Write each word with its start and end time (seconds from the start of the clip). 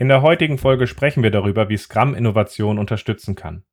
In 0.00 0.06
der 0.06 0.22
heutigen 0.22 0.58
Folge 0.58 0.86
sprechen 0.86 1.24
wir 1.24 1.32
darüber, 1.32 1.68
wie 1.68 1.76
Scrum 1.76 2.14
Innovation 2.14 2.78
unterstützen 2.78 3.34
kann. 3.34 3.64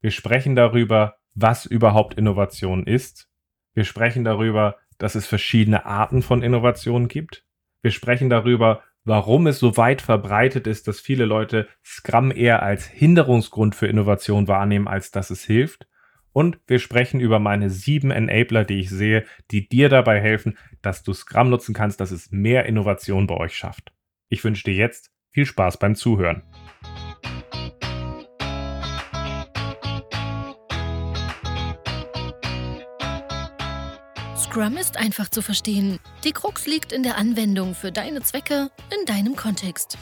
Wir 0.00 0.12
sprechen 0.12 0.54
darüber, 0.54 1.16
was 1.34 1.66
überhaupt 1.66 2.14
Innovation 2.14 2.86
ist. 2.86 3.28
Wir 3.74 3.82
sprechen 3.82 4.22
darüber, 4.22 4.76
dass 4.98 5.16
es 5.16 5.26
verschiedene 5.26 5.84
Arten 5.84 6.22
von 6.22 6.44
Innovation 6.44 7.08
gibt. 7.08 7.44
Wir 7.82 7.90
sprechen 7.90 8.30
darüber, 8.30 8.84
warum 9.02 9.48
es 9.48 9.58
so 9.58 9.76
weit 9.76 10.02
verbreitet 10.02 10.68
ist, 10.68 10.86
dass 10.86 11.00
viele 11.00 11.24
Leute 11.24 11.66
Scrum 11.84 12.30
eher 12.30 12.62
als 12.62 12.86
Hinderungsgrund 12.86 13.74
für 13.74 13.88
Innovation 13.88 14.46
wahrnehmen, 14.46 14.86
als 14.86 15.10
dass 15.10 15.30
es 15.30 15.42
hilft. 15.42 15.88
Und 16.32 16.60
wir 16.68 16.78
sprechen 16.78 17.18
über 17.18 17.40
meine 17.40 17.70
sieben 17.70 18.12
Enabler, 18.12 18.64
die 18.64 18.78
ich 18.78 18.90
sehe, 18.90 19.24
die 19.50 19.68
dir 19.68 19.88
dabei 19.88 20.20
helfen, 20.20 20.58
dass 20.80 21.02
du 21.02 21.12
Scrum 21.12 21.50
nutzen 21.50 21.74
kannst, 21.74 21.98
dass 21.98 22.12
es 22.12 22.30
mehr 22.30 22.66
Innovation 22.66 23.26
bei 23.26 23.36
euch 23.36 23.56
schafft. 23.56 23.92
Ich 24.28 24.44
wünsche 24.44 24.62
dir 24.62 24.74
jetzt 24.74 25.10
viel 25.36 25.44
Spaß 25.44 25.76
beim 25.76 25.94
Zuhören. 25.94 26.42
Scrum 34.34 34.78
ist 34.78 34.96
einfach 34.96 35.28
zu 35.28 35.42
verstehen. 35.42 35.98
Die 36.24 36.32
Krux 36.32 36.66
liegt 36.66 36.90
in 36.90 37.02
der 37.02 37.18
Anwendung 37.18 37.74
für 37.74 37.92
deine 37.92 38.22
Zwecke 38.22 38.70
in 38.98 39.04
deinem 39.04 39.36
Kontext. 39.36 39.98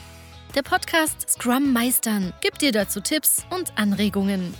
Der 0.54 0.62
Podcast 0.62 1.28
Scrum 1.28 1.72
Meistern 1.72 2.32
gibt 2.40 2.62
dir 2.62 2.70
dazu 2.70 3.00
Tipps 3.00 3.44
und 3.50 3.76
Anregungen. 3.76 4.54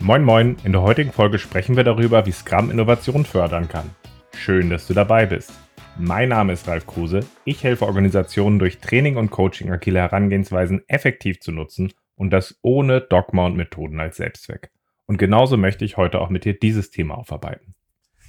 Moin 0.00 0.22
Moin, 0.22 0.58
in 0.64 0.72
der 0.72 0.82
heutigen 0.82 1.12
Folge 1.12 1.38
sprechen 1.38 1.76
wir 1.76 1.84
darüber, 1.84 2.26
wie 2.26 2.32
Scrum 2.32 2.70
Innovation 2.70 3.24
fördern 3.24 3.70
kann. 3.70 3.88
Schön, 4.36 4.68
dass 4.68 4.86
du 4.86 4.92
dabei 4.92 5.24
bist. 5.24 5.52
Mein 6.00 6.28
Name 6.28 6.52
ist 6.52 6.68
Ralf 6.68 6.86
Kruse. 6.86 7.26
Ich 7.44 7.64
helfe 7.64 7.84
Organisationen 7.84 8.60
durch 8.60 8.78
Training 8.78 9.16
und 9.16 9.30
Coaching 9.30 9.72
agile 9.72 9.98
Herangehensweisen 9.98 10.84
effektiv 10.86 11.40
zu 11.40 11.50
nutzen 11.50 11.92
und 12.14 12.30
das 12.30 12.56
ohne 12.62 13.00
Dogma 13.00 13.46
und 13.46 13.56
Methoden 13.56 13.98
als 13.98 14.18
Selbstzweck. 14.18 14.70
Und 15.06 15.16
genauso 15.16 15.56
möchte 15.56 15.84
ich 15.84 15.96
heute 15.96 16.20
auch 16.20 16.30
mit 16.30 16.44
dir 16.44 16.56
dieses 16.56 16.92
Thema 16.92 17.18
aufarbeiten. 17.18 17.74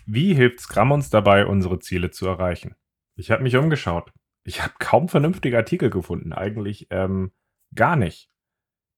Wie 0.07 0.33
hilft 0.33 0.61
Scrum 0.61 0.91
uns 0.91 1.11
dabei, 1.11 1.45
unsere 1.45 1.77
Ziele 1.77 2.09
zu 2.09 2.25
erreichen? 2.25 2.73
Ich 3.15 3.29
habe 3.29 3.43
mich 3.43 3.55
umgeschaut. 3.55 4.11
Ich 4.43 4.63
habe 4.63 4.73
kaum 4.79 5.07
vernünftige 5.07 5.57
Artikel 5.57 5.91
gefunden, 5.91 6.33
eigentlich 6.33 6.87
ähm, 6.89 7.31
gar 7.75 7.95
nicht. 7.95 8.31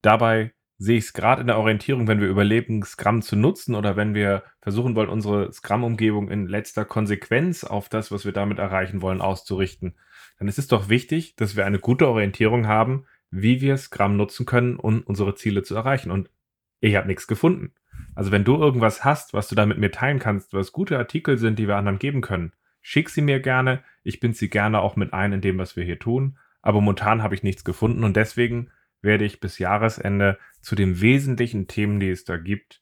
Dabei 0.01 0.53
sehe 0.81 0.97
ich 0.97 1.05
es 1.05 1.13
gerade 1.13 1.41
in 1.41 1.47
der 1.47 1.59
Orientierung, 1.59 2.07
wenn 2.07 2.21
wir 2.21 2.27
überlegen, 2.27 2.83
Scrum 2.83 3.21
zu 3.21 3.35
nutzen 3.35 3.75
oder 3.75 3.95
wenn 3.97 4.15
wir 4.15 4.41
versuchen 4.61 4.95
wollen, 4.95 5.09
unsere 5.09 5.53
Scrum-Umgebung 5.53 6.31
in 6.31 6.47
letzter 6.47 6.85
Konsequenz 6.85 7.63
auf 7.63 7.87
das, 7.87 8.11
was 8.11 8.25
wir 8.25 8.31
damit 8.31 8.57
erreichen 8.57 9.03
wollen, 9.03 9.21
auszurichten, 9.21 9.93
dann 10.39 10.47
ist 10.47 10.57
es 10.57 10.67
doch 10.67 10.89
wichtig, 10.89 11.35
dass 11.35 11.55
wir 11.55 11.67
eine 11.67 11.77
gute 11.77 12.07
Orientierung 12.07 12.65
haben, 12.65 13.05
wie 13.29 13.61
wir 13.61 13.77
Scrum 13.77 14.17
nutzen 14.17 14.47
können, 14.47 14.75
um 14.75 15.03
unsere 15.03 15.35
Ziele 15.35 15.61
zu 15.61 15.75
erreichen. 15.75 16.09
Und 16.09 16.31
ich 16.79 16.95
habe 16.95 17.07
nichts 17.07 17.27
gefunden. 17.27 17.75
Also 18.15 18.31
wenn 18.31 18.43
du 18.43 18.55
irgendwas 18.55 19.05
hast, 19.05 19.35
was 19.35 19.49
du 19.49 19.53
da 19.53 19.67
mit 19.67 19.77
mir 19.77 19.91
teilen 19.91 20.17
kannst, 20.17 20.51
was 20.51 20.71
gute 20.71 20.97
Artikel 20.97 21.37
sind, 21.37 21.59
die 21.59 21.67
wir 21.67 21.75
anderen 21.75 21.99
geben 21.99 22.21
können, 22.21 22.53
schick 22.81 23.09
sie 23.09 23.21
mir 23.21 23.39
gerne. 23.39 23.83
Ich 24.03 24.19
bin 24.19 24.33
sie 24.33 24.49
gerne 24.49 24.81
auch 24.81 24.95
mit 24.95 25.13
ein 25.13 25.31
in 25.31 25.41
dem, 25.41 25.59
was 25.59 25.75
wir 25.75 25.83
hier 25.83 25.99
tun. 25.99 26.39
Aber 26.63 26.81
momentan 26.81 27.21
habe 27.21 27.35
ich 27.35 27.43
nichts 27.43 27.63
gefunden 27.63 28.03
und 28.03 28.17
deswegen 28.17 28.71
werde 29.01 29.25
ich 29.25 29.39
bis 29.39 29.59
Jahresende 29.59 30.37
zu 30.61 30.75
den 30.75 31.01
wesentlichen 31.01 31.67
Themen, 31.67 31.99
die 31.99 32.09
es 32.09 32.23
da 32.23 32.37
gibt, 32.37 32.81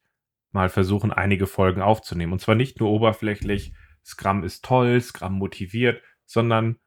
mal 0.52 0.70
versuchen, 0.70 1.12
einige 1.12 1.48
Folgen 1.48 1.82
aufzunehmen. 1.82 2.34
Und 2.34 2.40
zwar 2.40 2.56
nicht 2.56 2.80
nur 2.80 2.90
oberflächlich, 2.90 3.74
Scrum 4.06 4.44
ist 4.44 4.66
toll, 4.66 5.00
Scrum 5.02 5.34
motiviert, 5.34 6.02
sondern 6.26 6.78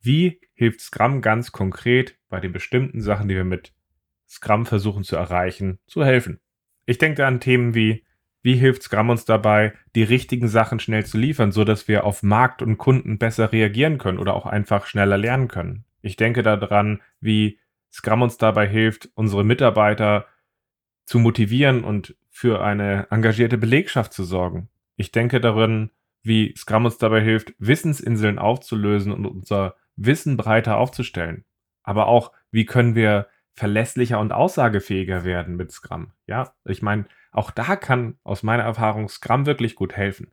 wie 0.00 0.40
hilft 0.54 0.80
Scrum 0.80 1.22
ganz 1.22 1.52
konkret 1.52 2.18
bei 2.28 2.40
den 2.40 2.52
bestimmten 2.52 3.00
Sachen, 3.00 3.28
die 3.28 3.36
wir 3.36 3.44
mit 3.44 3.72
Scrum 4.28 4.66
versuchen 4.66 5.04
zu 5.04 5.16
erreichen, 5.16 5.78
zu 5.86 6.04
helfen. 6.04 6.40
Ich 6.86 6.98
denke 6.98 7.26
an 7.26 7.40
Themen 7.40 7.74
wie, 7.74 8.04
wie 8.42 8.56
hilft 8.56 8.82
Scrum 8.82 9.10
uns 9.10 9.24
dabei, 9.24 9.74
die 9.94 10.02
richtigen 10.02 10.48
Sachen 10.48 10.80
schnell 10.80 11.06
zu 11.06 11.16
liefern, 11.16 11.52
so 11.52 11.64
dass 11.64 11.86
wir 11.86 12.04
auf 12.04 12.22
Markt 12.22 12.60
und 12.60 12.78
Kunden 12.78 13.18
besser 13.18 13.52
reagieren 13.52 13.98
können 13.98 14.18
oder 14.18 14.34
auch 14.34 14.46
einfach 14.46 14.86
schneller 14.86 15.16
lernen 15.16 15.48
können. 15.48 15.84
Ich 16.00 16.16
denke 16.16 16.42
daran, 16.42 17.00
wie 17.20 17.60
Scrum 17.92 18.22
uns 18.22 18.38
dabei 18.38 18.66
hilft, 18.66 19.10
unsere 19.14 19.44
Mitarbeiter 19.44 20.26
zu 21.04 21.18
motivieren 21.18 21.84
und 21.84 22.16
für 22.30 22.64
eine 22.64 23.06
engagierte 23.10 23.58
Belegschaft 23.58 24.12
zu 24.12 24.24
sorgen. 24.24 24.68
Ich 24.96 25.12
denke 25.12 25.40
daran, 25.40 25.90
wie 26.22 26.54
Scrum 26.56 26.84
uns 26.84 26.98
dabei 26.98 27.20
hilft, 27.20 27.54
Wissensinseln 27.58 28.38
aufzulösen 28.38 29.12
und 29.12 29.26
unser 29.26 29.76
Wissen 29.96 30.36
breiter 30.36 30.78
aufzustellen. 30.78 31.44
Aber 31.82 32.06
auch, 32.06 32.32
wie 32.50 32.64
können 32.64 32.94
wir 32.94 33.28
verlässlicher 33.54 34.18
und 34.18 34.32
aussagefähiger 34.32 35.24
werden 35.24 35.56
mit 35.56 35.72
Scrum. 35.72 36.12
Ja, 36.26 36.54
ich 36.64 36.80
meine, 36.80 37.04
auch 37.32 37.50
da 37.50 37.76
kann 37.76 38.18
aus 38.24 38.42
meiner 38.42 38.62
Erfahrung 38.62 39.08
Scrum 39.08 39.46
wirklich 39.46 39.74
gut 39.74 39.94
helfen. 39.94 40.32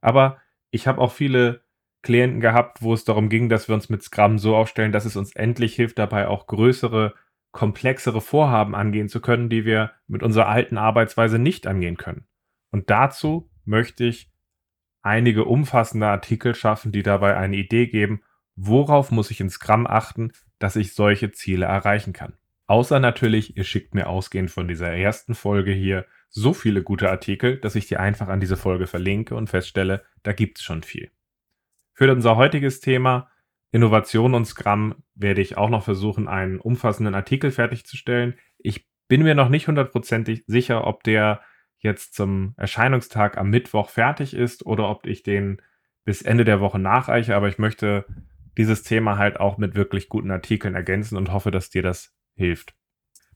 Aber 0.00 0.40
ich 0.70 0.86
habe 0.86 1.00
auch 1.00 1.12
viele 1.12 1.62
Klienten 2.02 2.40
gehabt, 2.40 2.82
wo 2.82 2.92
es 2.92 3.04
darum 3.04 3.28
ging, 3.28 3.48
dass 3.48 3.68
wir 3.68 3.74
uns 3.74 3.88
mit 3.88 4.02
Scrum 4.02 4.38
so 4.38 4.56
aufstellen, 4.56 4.92
dass 4.92 5.04
es 5.04 5.16
uns 5.16 5.34
endlich 5.34 5.74
hilft, 5.74 5.98
dabei 5.98 6.28
auch 6.28 6.46
größere, 6.46 7.14
komplexere 7.52 8.20
Vorhaben 8.20 8.74
angehen 8.74 9.08
zu 9.08 9.20
können, 9.20 9.48
die 9.48 9.64
wir 9.64 9.92
mit 10.08 10.22
unserer 10.22 10.48
alten 10.48 10.78
Arbeitsweise 10.78 11.38
nicht 11.38 11.66
angehen 11.66 11.96
können. 11.96 12.26
Und 12.70 12.90
dazu 12.90 13.50
möchte 13.64 14.04
ich 14.04 14.32
einige 15.02 15.44
umfassende 15.44 16.06
Artikel 16.06 16.54
schaffen, 16.54 16.92
die 16.92 17.02
dabei 17.02 17.36
eine 17.36 17.56
Idee 17.56 17.86
geben, 17.86 18.22
worauf 18.56 19.10
muss 19.10 19.30
ich 19.30 19.40
in 19.40 19.50
Scrum 19.50 19.86
achten, 19.86 20.32
dass 20.58 20.76
ich 20.76 20.94
solche 20.94 21.32
Ziele 21.32 21.66
erreichen 21.66 22.12
kann. 22.12 22.34
Außer 22.66 23.00
natürlich, 23.00 23.56
ihr 23.56 23.64
schickt 23.64 23.94
mir 23.94 24.08
ausgehend 24.08 24.50
von 24.50 24.68
dieser 24.68 24.92
ersten 24.92 25.34
Folge 25.34 25.72
hier 25.72 26.06
so 26.30 26.54
viele 26.54 26.82
gute 26.82 27.10
Artikel, 27.10 27.58
dass 27.58 27.74
ich 27.74 27.86
die 27.86 27.98
einfach 27.98 28.28
an 28.28 28.40
diese 28.40 28.56
Folge 28.56 28.86
verlinke 28.86 29.34
und 29.34 29.50
feststelle, 29.50 30.04
da 30.22 30.32
gibt 30.32 30.58
es 30.58 30.64
schon 30.64 30.82
viel. 30.82 31.10
Für 31.94 32.10
unser 32.10 32.36
heutiges 32.36 32.80
Thema 32.80 33.28
Innovation 33.70 34.34
und 34.34 34.44
Scrum 34.46 34.94
werde 35.14 35.40
ich 35.40 35.56
auch 35.56 35.70
noch 35.70 35.84
versuchen, 35.84 36.28
einen 36.28 36.58
umfassenden 36.60 37.14
Artikel 37.14 37.50
fertigzustellen. 37.50 38.34
Ich 38.58 38.86
bin 39.08 39.22
mir 39.22 39.34
noch 39.34 39.48
nicht 39.48 39.68
hundertprozentig 39.68 40.44
sicher, 40.46 40.86
ob 40.86 41.02
der 41.04 41.40
jetzt 41.78 42.14
zum 42.14 42.54
Erscheinungstag 42.56 43.36
am 43.36 43.50
Mittwoch 43.50 43.88
fertig 43.88 44.34
ist 44.34 44.64
oder 44.64 44.88
ob 44.88 45.06
ich 45.06 45.22
den 45.22 45.60
bis 46.04 46.22
Ende 46.22 46.44
der 46.44 46.60
Woche 46.60 46.78
nachreiche, 46.78 47.34
aber 47.34 47.48
ich 47.48 47.58
möchte 47.58 48.06
dieses 48.56 48.82
Thema 48.82 49.18
halt 49.18 49.40
auch 49.40 49.56
mit 49.58 49.74
wirklich 49.74 50.08
guten 50.08 50.30
Artikeln 50.30 50.74
ergänzen 50.74 51.16
und 51.16 51.32
hoffe, 51.32 51.50
dass 51.50 51.70
dir 51.70 51.82
das 51.82 52.14
hilft. 52.34 52.74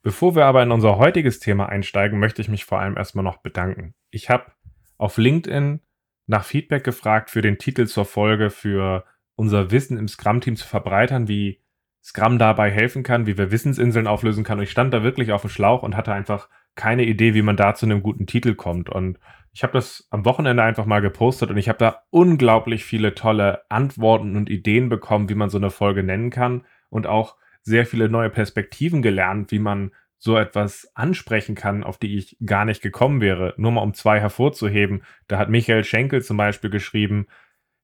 Bevor 0.03 0.37
wir 0.37 0.45
aber 0.45 0.63
in 0.63 0.71
unser 0.71 0.99
heutiges 0.99 1.41
Thema 1.41 1.69
einsteigen, 1.69 2.19
möchte 2.19 2.43
ich 2.43 2.49
mich 2.49 2.65
vor 2.65 2.79
allem 2.79 2.97
erstmal 2.97 3.25
noch 3.25 3.39
bedanken. 3.39 3.95
Ich 4.11 4.31
habe 4.31 4.53
auf 4.99 5.17
LinkedIn 5.17 5.81
nach 6.27 6.45
Feedback 6.45 6.85
gefragt 6.85 7.31
für 7.31 7.43
den 7.43 7.59
Titel 7.59 7.87
zur 7.87 8.05
Folge, 8.05 8.51
für 8.51 9.05
unser 9.37 9.71
Wissen 9.71 9.97
im 9.97 10.09
Scrum-Team 10.09 10.57
zu 10.57 10.67
verbreitern, 10.67 11.29
wie 11.29 11.61
Scrum 12.03 12.39
dabei 12.39 12.71
helfen 12.71 13.03
kann, 13.03 13.27
wie 13.27 13.37
wir 13.37 13.51
Wissensinseln 13.51 14.07
auflösen 14.07 14.45
kann. 14.45 14.59
Und 14.59 14.65
ich 14.65 14.71
stand 14.71 14.95
da 14.95 15.03
wirklich 15.03 15.33
auf 15.33 15.43
dem 15.43 15.51
Schlauch 15.51 15.83
und 15.83 15.97
hatte 15.97 16.13
einfach 16.13 16.49
keine 16.75 17.05
Idee, 17.05 17.35
wie 17.35 17.43
man 17.43 17.57
da 17.57 17.75
zu 17.75 17.87
einem 17.87 18.03
guten 18.03 18.27
Titel 18.27 18.55
kommt. 18.55 18.89
Und 18.89 19.19
ich 19.53 19.63
habe 19.63 19.73
das 19.73 20.07
am 20.11 20.25
Wochenende 20.25 20.63
einfach 20.63 20.85
mal 20.85 21.01
gepostet 21.01 21.51
und 21.51 21.57
ich 21.57 21.69
habe 21.69 21.79
da 21.79 22.03
unglaublich 22.11 22.85
viele 22.85 23.15
tolle 23.15 23.63
Antworten 23.71 24.37
und 24.37 24.51
Ideen 24.51 24.89
bekommen, 24.89 25.29
wie 25.29 25.35
man 25.35 25.49
so 25.49 25.57
eine 25.57 25.71
Folge 25.71 26.03
nennen 26.03 26.31
kann 26.31 26.65
und 26.91 27.07
auch 27.07 27.37
sehr 27.63 27.87
viele 27.87 28.09
neue 28.09 28.31
Perspektiven 28.31 29.03
gelernt, 29.03 29.51
wie 29.51 29.59
man 29.59 29.93
so 30.19 30.37
etwas 30.37 30.91
ansprechen 30.95 31.55
kann, 31.55 31.85
auf 31.85 31.99
die 31.99 32.17
ich 32.17 32.37
gar 32.45 32.65
nicht 32.65 32.83
gekommen 32.83 33.21
wäre. 33.21 33.55
Nur 33.57 33.73
mal 33.73 33.83
um 33.83 33.95
zwei 33.95 34.21
hervorzuheben. 34.21 35.03
Da 35.29 35.39
hat 35.39 35.51
Michael 35.51 35.85
Schenkel 35.85 36.23
zum 36.23 36.37
Beispiel 36.37 36.71
geschrieben, 36.71 37.27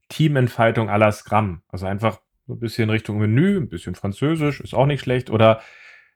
Teamentfaltung 0.09 0.91
à 0.91 0.99
la 0.99 1.13
Scrum. 1.13 1.63
Also 1.69 1.87
einfach 1.87 2.21
so 2.47 2.55
ein 2.55 2.61
bisschen 2.61 2.91
Richtung 2.91 3.19
Menü, 3.19 3.57
ein 3.57 3.69
bisschen 3.69 3.95
Französisch, 3.95 4.61
ist 4.61 4.75
auch 4.75 4.87
nicht 4.87 5.01
schlecht. 5.01 5.31
Oder 5.31 5.61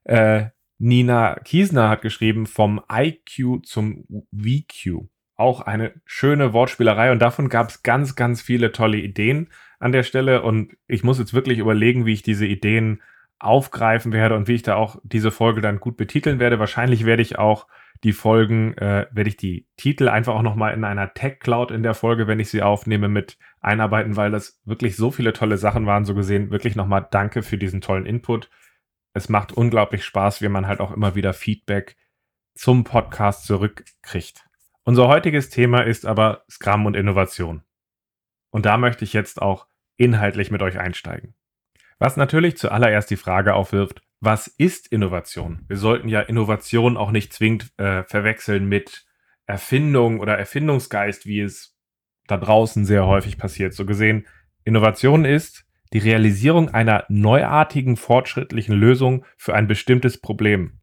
äh, 0.05 0.47
Nina 0.79 1.37
Kiesner 1.45 1.89
hat 1.89 2.03
geschrieben, 2.03 2.47
vom 2.47 2.83
IQ 2.91 3.65
zum 3.65 4.05
VQ. 4.33 5.07
Auch 5.37 5.61
eine 5.61 5.93
schöne 6.05 6.53
Wortspielerei 6.53 7.13
und 7.13 7.21
davon 7.21 7.49
gab 7.49 7.69
es 7.69 7.83
ganz, 7.83 8.17
ganz 8.17 8.41
viele 8.41 8.73
tolle 8.73 8.99
Ideen 8.99 9.49
an 9.79 9.93
der 9.93 10.03
Stelle. 10.03 10.43
Und 10.43 10.77
ich 10.87 11.05
muss 11.05 11.19
jetzt 11.19 11.35
wirklich 11.35 11.59
überlegen, 11.59 12.07
wie 12.07 12.15
ich 12.15 12.23
diese 12.23 12.47
Ideen 12.47 13.03
aufgreifen 13.39 14.13
werde 14.13 14.35
und 14.35 14.49
wie 14.49 14.55
ich 14.55 14.63
da 14.63 14.77
auch 14.77 14.99
diese 15.03 15.31
Folge 15.31 15.61
dann 15.61 15.81
gut 15.81 15.97
betiteln 15.97 16.39
werde. 16.39 16.59
Wahrscheinlich 16.59 17.05
werde 17.05 17.23
ich 17.23 17.39
auch 17.39 17.67
die 18.05 18.13
Folgen, 18.13 18.77
äh, 18.79 19.07
werde 19.11 19.29
ich 19.29 19.37
die 19.37 19.67
Titel 19.77 20.09
einfach 20.09 20.35
auch 20.35 20.43
nochmal 20.43 20.75
in 20.75 20.85
einer 20.85 21.15
Tech 21.15 21.39
Cloud 21.41 21.71
in 21.71 21.83
der 21.83 21.95
Folge, 21.95 22.27
wenn 22.27 22.41
ich 22.41 22.51
sie 22.51 22.63
aufnehme, 22.63 23.09
mit 23.09 23.39
einarbeiten, 23.61 24.17
weil 24.17 24.31
das 24.31 24.61
wirklich 24.65 24.97
so 24.97 25.11
viele 25.11 25.33
tolle 25.33 25.59
Sachen 25.59 25.87
waren. 25.87 26.05
So 26.05 26.15
gesehen, 26.15 26.51
wirklich 26.51 26.77
nochmal 26.77 27.07
danke 27.11 27.43
für 27.43 27.59
diesen 27.59 27.81
tollen 27.81 28.07
Input. 28.07 28.51
Es 29.13 29.29
macht 29.29 29.53
unglaublich 29.53 30.05
Spaß, 30.05 30.43
wie 30.43 30.49
man 30.49 30.67
halt 30.67 30.81
auch 30.81 30.93
immer 30.93 31.15
wieder 31.15 31.33
Feedback 31.33 31.97
zum 32.55 32.85
Podcast 32.85 33.47
zurückkriegt. 33.47 34.47
Unser 34.85 35.09
heutiges 35.09 35.51
Thema 35.51 35.81
ist 35.81 36.07
aber 36.07 36.45
Scrum 36.51 36.87
und 36.87 36.95
Innovation. 36.95 37.63
Und 38.51 38.67
da 38.67 38.79
möchte 38.79 39.05
ich 39.05 39.13
jetzt 39.13 39.43
auch 39.43 39.67
inhaltlich 39.97 40.51
mit 40.51 40.63
euch 40.63 40.79
einsteigen. 40.79 41.35
Was 41.99 42.17
natürlich 42.17 42.57
zuallererst 42.57 43.11
die 43.11 43.17
Frage 43.17 43.55
aufwirft, 43.55 44.03
was 44.21 44.49
ist 44.49 44.89
Innovation? 44.89 45.65
Wir 45.69 45.77
sollten 45.77 46.09
ja 46.09 46.21
Innovation 46.21 46.97
auch 46.97 47.11
nicht 47.11 47.33
zwingend 47.33 47.73
äh, 47.79 48.03
verwechseln 48.05 48.69
mit 48.69 49.07
Erfindung 49.47 50.21
oder 50.21 50.39
Erfindungsgeist, 50.39 51.27
wie 51.27 51.41
es 51.41 51.77
da 52.27 52.37
draußen 52.37 52.85
sehr 52.85 53.07
häufig 53.07 53.39
passiert. 53.39 53.73
So 53.73 53.87
gesehen, 53.87 54.27
Innovation 54.65 55.25
ist 55.25 55.65
die 55.93 55.99
Realisierung 55.99 56.71
einer 56.71 57.05
neuartigen, 57.09 57.97
fortschrittlichen 57.97 58.75
Lösung 58.75 59.25
für 59.37 59.55
ein 59.55 59.69
bestimmtes 59.69 60.21
Problem. 60.21 60.81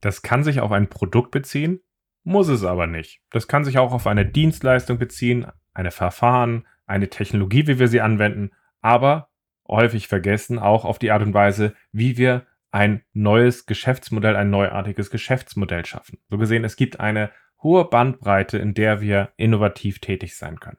Das 0.00 0.22
kann 0.22 0.44
sich 0.44 0.60
auf 0.60 0.70
ein 0.70 0.88
Produkt 0.88 1.32
beziehen, 1.32 1.80
muss 2.22 2.48
es 2.48 2.64
aber 2.64 2.86
nicht. 2.86 3.20
Das 3.30 3.48
kann 3.48 3.64
sich 3.64 3.78
auch 3.78 3.92
auf 3.92 4.06
eine 4.06 4.24
Dienstleistung 4.24 4.98
beziehen, 4.98 5.46
eine 5.74 5.90
Verfahren, 5.90 6.66
eine 6.86 7.08
Technologie, 7.08 7.66
wie 7.66 7.78
wir 7.78 7.88
sie 7.88 8.00
anwenden, 8.00 8.52
aber 8.80 9.28
häufig 9.68 10.08
vergessen 10.08 10.58
auch 10.58 10.84
auf 10.84 10.98
die 10.98 11.10
Art 11.10 11.22
und 11.22 11.34
Weise, 11.34 11.74
wie 11.92 12.16
wir 12.16 12.46
ein 12.70 13.02
neues 13.12 13.66
Geschäftsmodell, 13.66 14.36
ein 14.36 14.50
neuartiges 14.50 15.10
Geschäftsmodell 15.10 15.86
schaffen. 15.86 16.18
So 16.28 16.38
gesehen, 16.38 16.64
es 16.64 16.76
gibt 16.76 17.00
eine 17.00 17.30
hohe 17.62 17.86
Bandbreite, 17.86 18.58
in 18.58 18.74
der 18.74 19.00
wir 19.00 19.32
innovativ 19.36 19.98
tätig 20.00 20.36
sein 20.36 20.60
können. 20.60 20.78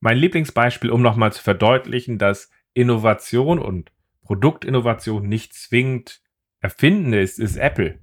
Mein 0.00 0.18
Lieblingsbeispiel, 0.18 0.90
um 0.90 1.02
nochmal 1.02 1.32
zu 1.32 1.42
verdeutlichen, 1.42 2.18
dass 2.18 2.50
Innovation 2.74 3.58
und 3.58 3.92
Produktinnovation 4.22 5.26
nicht 5.26 5.54
zwingend 5.54 6.20
erfinden 6.60 7.12
ist, 7.12 7.38
ist 7.38 7.56
Apple. 7.56 7.98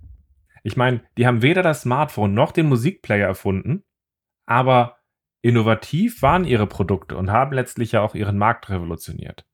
Ich 0.63 0.77
meine, 0.77 1.01
die 1.17 1.27
haben 1.27 1.41
weder 1.41 1.61
das 1.61 1.81
Smartphone 1.81 2.33
noch 2.33 2.51
den 2.51 2.67
Musikplayer 2.67 3.27
erfunden, 3.27 3.83
aber 4.45 4.97
innovativ 5.41 6.21
waren 6.21 6.45
ihre 6.45 6.67
Produkte 6.67 7.17
und 7.17 7.29
haben 7.29 7.53
letztlich 7.53 7.91
ja 7.91 8.01
auch 8.01 8.15
ihren 8.15 8.37
Markt 8.37 8.69
revolutioniert. 8.69 9.45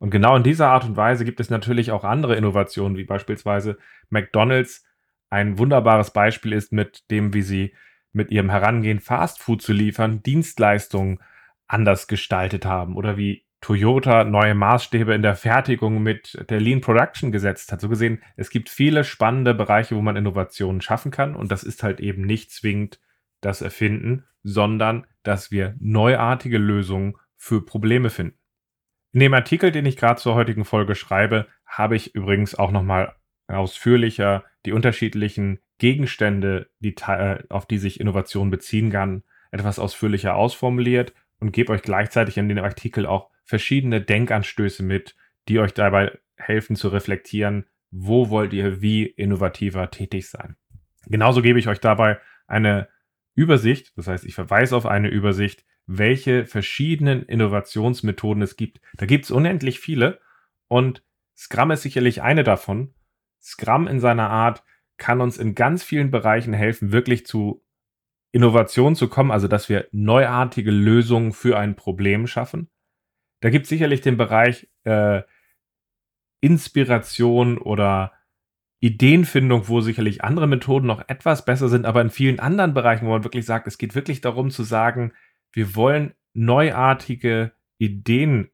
Und 0.00 0.10
genau 0.10 0.34
in 0.34 0.42
dieser 0.42 0.68
Art 0.68 0.84
und 0.84 0.96
Weise 0.96 1.26
gibt 1.26 1.40
es 1.40 1.50
natürlich 1.50 1.92
auch 1.92 2.04
andere 2.04 2.34
Innovationen, 2.34 2.96
wie 2.96 3.04
beispielsweise 3.04 3.76
McDonald's 4.08 4.84
ein 5.28 5.58
wunderbares 5.58 6.10
Beispiel 6.10 6.54
ist 6.54 6.72
mit 6.72 7.08
dem, 7.10 7.34
wie 7.34 7.42
sie 7.42 7.74
mit 8.12 8.30
ihrem 8.30 8.50
Herangehen 8.50 8.98
Fast 8.98 9.40
Food 9.40 9.62
zu 9.62 9.72
liefern, 9.72 10.22
Dienstleistungen 10.22 11.20
anders 11.66 12.08
gestaltet 12.08 12.64
haben 12.64 12.96
oder 12.96 13.18
wie 13.18 13.44
Toyota 13.60 14.24
neue 14.24 14.54
Maßstäbe 14.54 15.14
in 15.14 15.22
der 15.22 15.36
Fertigung 15.36 16.02
mit 16.02 16.46
der 16.48 16.60
Lean 16.60 16.80
Production 16.80 17.30
gesetzt 17.30 17.70
hat. 17.70 17.82
So 17.82 17.90
gesehen, 17.90 18.22
es 18.36 18.48
gibt 18.48 18.70
viele 18.70 19.04
spannende 19.04 19.52
Bereiche, 19.52 19.94
wo 19.94 20.00
man 20.00 20.16
Innovationen 20.16 20.80
schaffen 20.80 21.10
kann 21.10 21.36
und 21.36 21.52
das 21.52 21.62
ist 21.62 21.82
halt 21.82 22.00
eben 22.00 22.22
nicht 22.22 22.50
zwingend 22.50 23.00
das 23.42 23.60
Erfinden, 23.60 24.24
sondern 24.42 25.06
dass 25.22 25.50
wir 25.50 25.76
neuartige 25.78 26.58
Lösungen 26.58 27.16
für 27.36 27.64
Probleme 27.64 28.08
finden. 28.08 28.39
In 29.12 29.20
dem 29.20 29.34
Artikel, 29.34 29.72
den 29.72 29.86
ich 29.86 29.96
gerade 29.96 30.20
zur 30.20 30.34
heutigen 30.34 30.64
Folge 30.64 30.94
schreibe, 30.94 31.46
habe 31.66 31.96
ich 31.96 32.14
übrigens 32.14 32.54
auch 32.54 32.70
nochmal 32.70 33.14
ausführlicher 33.48 34.44
die 34.64 34.72
unterschiedlichen 34.72 35.58
Gegenstände, 35.78 36.70
die, 36.78 36.94
äh, 37.08 37.42
auf 37.48 37.66
die 37.66 37.78
sich 37.78 37.98
Innovation 37.98 38.50
beziehen 38.50 38.90
kann, 38.90 39.24
etwas 39.50 39.78
ausführlicher 39.78 40.36
ausformuliert 40.36 41.12
und 41.40 41.52
gebe 41.52 41.72
euch 41.72 41.82
gleichzeitig 41.82 42.38
in 42.38 42.48
dem 42.48 42.58
Artikel 42.58 43.06
auch 43.06 43.30
verschiedene 43.44 44.00
Denkanstöße 44.00 44.82
mit, 44.82 45.16
die 45.48 45.58
euch 45.58 45.74
dabei 45.74 46.16
helfen 46.36 46.76
zu 46.76 46.88
reflektieren, 46.88 47.66
wo 47.90 48.30
wollt 48.30 48.52
ihr 48.52 48.80
wie 48.80 49.04
innovativer 49.04 49.90
tätig 49.90 50.28
sein. 50.28 50.56
Genauso 51.06 51.42
gebe 51.42 51.58
ich 51.58 51.66
euch 51.66 51.80
dabei 51.80 52.20
eine 52.46 52.88
Übersicht, 53.34 53.96
das 53.96 54.06
heißt, 54.06 54.24
ich 54.24 54.34
verweise 54.34 54.76
auf 54.76 54.86
eine 54.86 55.08
Übersicht, 55.08 55.64
welche 55.86 56.46
verschiedenen 56.46 57.22
Innovationsmethoden 57.22 58.42
es 58.42 58.56
gibt. 58.56 58.80
Da 58.94 59.06
gibt 59.06 59.24
es 59.24 59.30
unendlich 59.30 59.80
viele 59.80 60.20
und 60.68 61.02
Scrum 61.36 61.70
ist 61.70 61.82
sicherlich 61.82 62.22
eine 62.22 62.44
davon. 62.44 62.94
Scrum 63.40 63.88
in 63.88 63.98
seiner 63.98 64.28
Art 64.28 64.62
kann 64.98 65.20
uns 65.20 65.38
in 65.38 65.54
ganz 65.54 65.82
vielen 65.82 66.10
Bereichen 66.10 66.52
helfen, 66.52 66.92
wirklich 66.92 67.24
zu 67.24 67.64
Innovation 68.32 68.94
zu 68.94 69.08
kommen, 69.08 69.30
also 69.30 69.48
dass 69.48 69.68
wir 69.68 69.88
neuartige 69.90 70.70
Lösungen 70.70 71.32
für 71.32 71.58
ein 71.58 71.74
Problem 71.74 72.26
schaffen. 72.26 72.70
Da 73.40 73.50
gibt 73.50 73.64
es 73.64 73.70
sicherlich 73.70 74.02
den 74.02 74.16
Bereich 74.16 74.68
äh, 74.84 75.22
Inspiration 76.40 77.58
oder 77.58 78.12
Ideenfindung, 78.80 79.68
wo 79.68 79.80
sicherlich 79.80 80.24
andere 80.24 80.46
Methoden 80.46 80.86
noch 80.86 81.06
etwas 81.08 81.44
besser 81.44 81.68
sind, 81.68 81.84
aber 81.84 82.00
in 82.00 82.10
vielen 82.10 82.40
anderen 82.40 82.74
Bereichen, 82.74 83.06
wo 83.06 83.10
man 83.10 83.24
wirklich 83.24 83.44
sagt, 83.44 83.66
es 83.66 83.78
geht 83.78 83.94
wirklich 83.94 84.22
darum 84.22 84.50
zu 84.50 84.62
sagen, 84.62 85.12
wir 85.52 85.74
wollen 85.76 86.14
neuartige 86.32 87.52
Ideen 87.78 88.50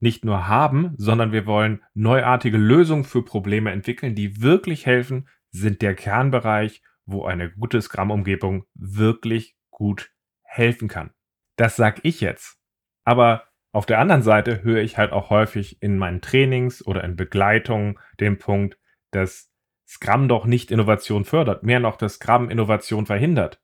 nicht 0.00 0.24
nur 0.24 0.48
haben, 0.48 0.94
sondern 0.96 1.32
wir 1.32 1.46
wollen 1.46 1.82
neuartige 1.94 2.56
Lösungen 2.56 3.04
für 3.04 3.24
Probleme 3.24 3.70
entwickeln, 3.70 4.14
die 4.14 4.40
wirklich 4.40 4.86
helfen, 4.86 5.28
sind 5.50 5.82
der 5.82 5.94
Kernbereich, 5.94 6.82
wo 7.04 7.24
eine 7.24 7.50
gute 7.50 7.82
Scrum-Umgebung 7.82 8.64
wirklich 8.74 9.56
gut 9.70 10.12
helfen 10.42 10.88
kann. 10.88 11.10
Das 11.56 11.76
sag 11.76 12.04
ich 12.04 12.20
jetzt. 12.20 12.58
Aber 13.04 13.44
auf 13.72 13.84
der 13.86 13.98
anderen 13.98 14.22
Seite 14.22 14.62
höre 14.62 14.82
ich 14.82 14.96
halt 14.96 15.12
auch 15.12 15.30
häufig 15.30 15.82
in 15.82 15.98
meinen 15.98 16.20
Trainings 16.20 16.86
oder 16.86 17.04
in 17.04 17.16
Begleitungen 17.16 17.98
den 18.18 18.38
Punkt, 18.38 18.78
dass 19.10 19.50
Scrum 19.86 20.28
doch 20.28 20.46
nicht 20.46 20.70
Innovation 20.70 21.24
fördert, 21.24 21.62
mehr 21.62 21.80
noch, 21.80 21.96
dass 21.96 22.14
Scrum 22.14 22.48
Innovation 22.50 23.06
verhindert. 23.06 23.60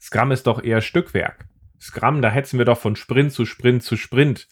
Scrum 0.00 0.30
ist 0.30 0.46
doch 0.46 0.62
eher 0.62 0.80
Stückwerk. 0.80 1.48
Scrum, 1.80 2.22
da 2.22 2.30
hetzen 2.30 2.58
wir 2.58 2.64
doch 2.64 2.78
von 2.78 2.96
Sprint 2.96 3.32
zu 3.32 3.44
Sprint 3.44 3.82
zu 3.82 3.96
Sprint. 3.96 4.48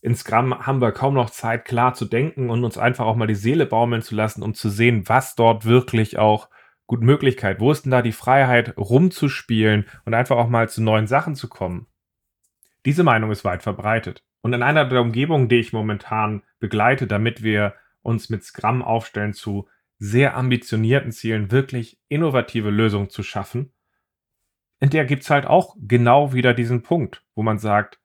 In 0.00 0.14
Scrum 0.14 0.66
haben 0.66 0.80
wir 0.80 0.92
kaum 0.92 1.14
noch 1.14 1.30
Zeit, 1.30 1.64
klar 1.64 1.94
zu 1.94 2.04
denken 2.04 2.50
und 2.50 2.64
uns 2.64 2.78
einfach 2.78 3.04
auch 3.06 3.16
mal 3.16 3.26
die 3.26 3.34
Seele 3.34 3.66
baumeln 3.66 4.02
zu 4.02 4.14
lassen, 4.14 4.42
um 4.42 4.54
zu 4.54 4.68
sehen, 4.68 5.08
was 5.08 5.34
dort 5.34 5.64
wirklich 5.64 6.18
auch 6.18 6.48
gut 6.86 7.02
Möglichkeit, 7.02 7.60
wo 7.60 7.72
ist 7.72 7.84
denn 7.84 7.90
da 7.90 8.02
die 8.02 8.12
Freiheit, 8.12 8.76
rumzuspielen 8.76 9.86
und 10.04 10.14
einfach 10.14 10.36
auch 10.36 10.48
mal 10.48 10.68
zu 10.68 10.82
neuen 10.82 11.06
Sachen 11.06 11.34
zu 11.34 11.48
kommen. 11.48 11.86
Diese 12.84 13.02
Meinung 13.02 13.30
ist 13.32 13.44
weit 13.44 13.62
verbreitet. 13.62 14.22
Und 14.42 14.52
in 14.52 14.62
einer 14.62 14.84
der 14.84 15.00
Umgebungen, 15.00 15.48
die 15.48 15.56
ich 15.56 15.72
momentan 15.72 16.42
begleite, 16.60 17.08
damit 17.08 17.42
wir 17.42 17.74
uns 18.06 18.30
mit 18.30 18.44
Scrum 18.44 18.82
aufstellen, 18.82 19.34
zu 19.34 19.68
sehr 19.98 20.36
ambitionierten 20.36 21.12
Zielen 21.12 21.50
wirklich 21.50 21.98
innovative 22.08 22.70
Lösungen 22.70 23.10
zu 23.10 23.22
schaffen, 23.22 23.72
in 24.78 24.90
der 24.90 25.04
gibt 25.04 25.22
es 25.22 25.30
halt 25.30 25.46
auch 25.46 25.74
genau 25.78 26.32
wieder 26.32 26.54
diesen 26.54 26.82
Punkt, 26.82 27.24
wo 27.34 27.42
man 27.42 27.58
sagt, 27.58 27.98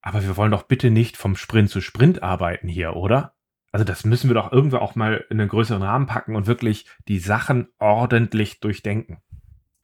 aber 0.00 0.22
wir 0.22 0.36
wollen 0.36 0.50
doch 0.50 0.64
bitte 0.64 0.90
nicht 0.90 1.16
vom 1.16 1.36
Sprint 1.36 1.70
zu 1.70 1.80
Sprint 1.80 2.22
arbeiten 2.22 2.68
hier, 2.68 2.96
oder? 2.96 3.36
Also 3.70 3.84
das 3.84 4.04
müssen 4.04 4.28
wir 4.28 4.34
doch 4.34 4.52
irgendwo 4.52 4.78
auch 4.78 4.96
mal 4.96 5.24
in 5.30 5.40
einen 5.40 5.48
größeren 5.48 5.82
Rahmen 5.82 6.06
packen 6.06 6.34
und 6.34 6.46
wirklich 6.46 6.86
die 7.08 7.20
Sachen 7.20 7.68
ordentlich 7.78 8.60
durchdenken. 8.60 9.22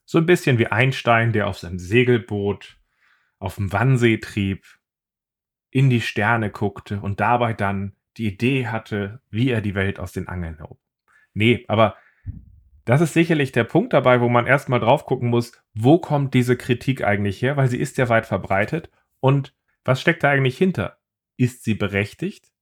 So 0.05 0.19
ein 0.19 0.27
bisschen 0.27 0.59
wie 0.59 0.67
Einstein, 0.67 1.33
der 1.33 1.47
auf 1.47 1.59
seinem 1.59 1.79
Segelboot 1.79 2.79
auf 3.39 3.55
dem 3.55 3.73
Wannsee 3.73 4.19
trieb, 4.19 4.67
in 5.71 5.89
die 5.89 6.01
Sterne 6.01 6.51
guckte 6.51 7.01
und 7.01 7.21
dabei 7.21 7.55
dann 7.55 7.95
die 8.19 8.27
Idee 8.27 8.67
hatte, 8.67 9.21
wie 9.31 9.51
er 9.51 9.61
die 9.61 9.75
Welt 9.75 9.99
aus 9.99 10.13
den 10.13 10.29
Angeln 10.29 10.61
hob. 10.61 10.79
Nee, 11.35 11.65
aber 11.69 11.97
das 12.85 13.01
ist 13.01 13.13
sicherlich 13.13 13.53
der 13.53 13.65
Punkt 13.65 13.93
dabei, 13.93 14.21
wo 14.21 14.29
man 14.29 14.47
erstmal 14.47 14.81
drauf 14.81 15.05
gucken 15.05 15.29
muss, 15.29 15.53
wo 15.75 15.99
kommt 15.99 16.35
diese 16.35 16.57
Kritik 16.57 17.05
eigentlich 17.05 17.41
her, 17.43 17.57
weil 17.57 17.69
sie 17.69 17.79
ist 17.79 17.99
ja 17.99 18.09
weit 18.09 18.27
verbreitet 18.27 18.91
und 19.21 19.55
was 19.85 20.01
steckt 20.01 20.23
da 20.23 20.31
eigentlich 20.31 20.59
hinter? 20.59 20.99
Ist 21.37 21.65
sie 21.65 21.75
berechtigt? 21.75 22.53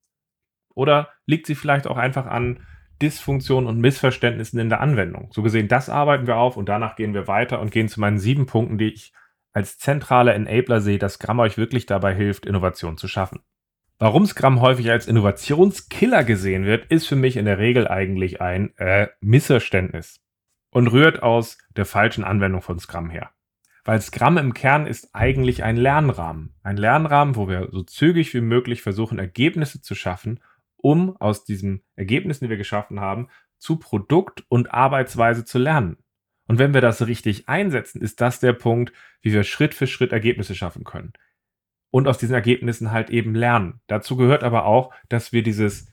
Oder 0.75 1.09
liegt 1.25 1.47
sie 1.47 1.55
vielleicht 1.55 1.87
auch 1.87 1.97
einfach 1.97 2.27
an 2.27 2.61
Dysfunktionen 3.01 3.69
und 3.69 3.81
Missverständnissen 3.81 4.59
in 4.59 4.69
der 4.69 4.81
Anwendung? 4.81 5.31
So 5.33 5.43
gesehen, 5.43 5.69
das 5.69 5.89
arbeiten 5.89 6.27
wir 6.27 6.37
auf 6.37 6.57
und 6.57 6.69
danach 6.69 6.97
gehen 6.97 7.15
wir 7.15 7.27
weiter 7.29 7.61
und 7.61 7.71
gehen 7.71 7.89
zu 7.89 8.01
meinen 8.01 8.19
sieben 8.19 8.47
Punkten, 8.47 8.79
die 8.79 8.93
ich 8.93 9.13
als 9.53 9.79
zentrale 9.79 10.35
Enabler 10.35 10.81
sehe, 10.81 10.99
dass 10.99 11.15
Scrum 11.15 11.41
euch 11.41 11.57
wirklich 11.57 11.87
dabei 11.87 12.15
hilft, 12.15 12.45
Innovation 12.45 12.99
zu 12.99 13.09
schaffen. 13.09 13.41
Warum 13.99 14.27
Scrum 14.27 14.61
häufig 14.61 14.91
als 14.91 15.07
Innovationskiller 15.07 16.23
gesehen 16.23 16.67
wird, 16.67 16.85
ist 16.91 17.07
für 17.07 17.17
mich 17.17 17.39
in 17.39 17.47
der 17.47 17.59
Regel 17.59 17.89
eigentlich 17.89 18.43
ein 18.43 18.77
äh, 18.77 19.09
Missverständnis 19.21 20.21
und 20.71 20.89
rührt 20.89 21.23
aus 21.23 21.57
der 21.77 21.87
falschen 21.87 22.23
Anwendung 22.23 22.61
von 22.61 22.79
Scrum 22.79 23.09
her. 23.09 23.31
Weil 23.85 24.03
Scrum 24.03 24.37
im 24.37 24.53
Kern 24.53 24.87
ist 24.87 25.15
eigentlich 25.15 25.65
ein 25.65 25.79
Lernrahmen. 25.79 26.55
Ein 26.63 26.77
Lernrahmen, 26.77 27.37
wo 27.37 27.49
wir 27.49 27.69
so 27.73 27.85
zügig 27.85 28.35
wie 28.35 28.43
möglich 28.43 28.83
versuchen, 28.83 29.19
Ergebnisse 29.19 29.81
zu 29.81 29.95
schaffen, 29.95 30.41
um 30.77 31.17
aus 31.17 31.45
diesen 31.45 31.83
Ergebnissen, 31.95 32.45
die 32.45 32.51
wir 32.51 32.59
geschaffen 32.59 33.01
haben, 33.01 33.29
zu 33.57 33.79
Produkt 33.79 34.45
und 34.49 34.75
Arbeitsweise 34.75 35.47
zu 35.47 35.59
lernen. 35.59 35.97
Und 36.47 36.59
wenn 36.59 36.75
wir 36.75 36.83
das 36.83 37.07
richtig 37.07 37.49
einsetzen, 37.49 38.03
ist 38.03 38.21
das 38.21 38.41
der 38.41 38.53
Punkt, 38.53 38.93
wie 39.23 39.33
wir 39.33 39.43
Schritt 39.43 39.73
für 39.73 39.87
Schritt 39.87 40.13
Ergebnisse 40.13 40.55
schaffen 40.55 40.85
können 40.85 41.15
und 41.97 42.09
aus 42.09 42.19
diesen 42.19 42.35
Ergebnissen 42.35 42.93
halt 42.93 43.09
eben 43.09 43.35
lernen. 43.35 43.81
Dazu 43.87 44.17
gehört 44.17 44.45
aber 44.45 44.67
auch, 44.67 44.93
dass 45.09 45.33
wir 45.33 45.43
dieses 45.43 45.91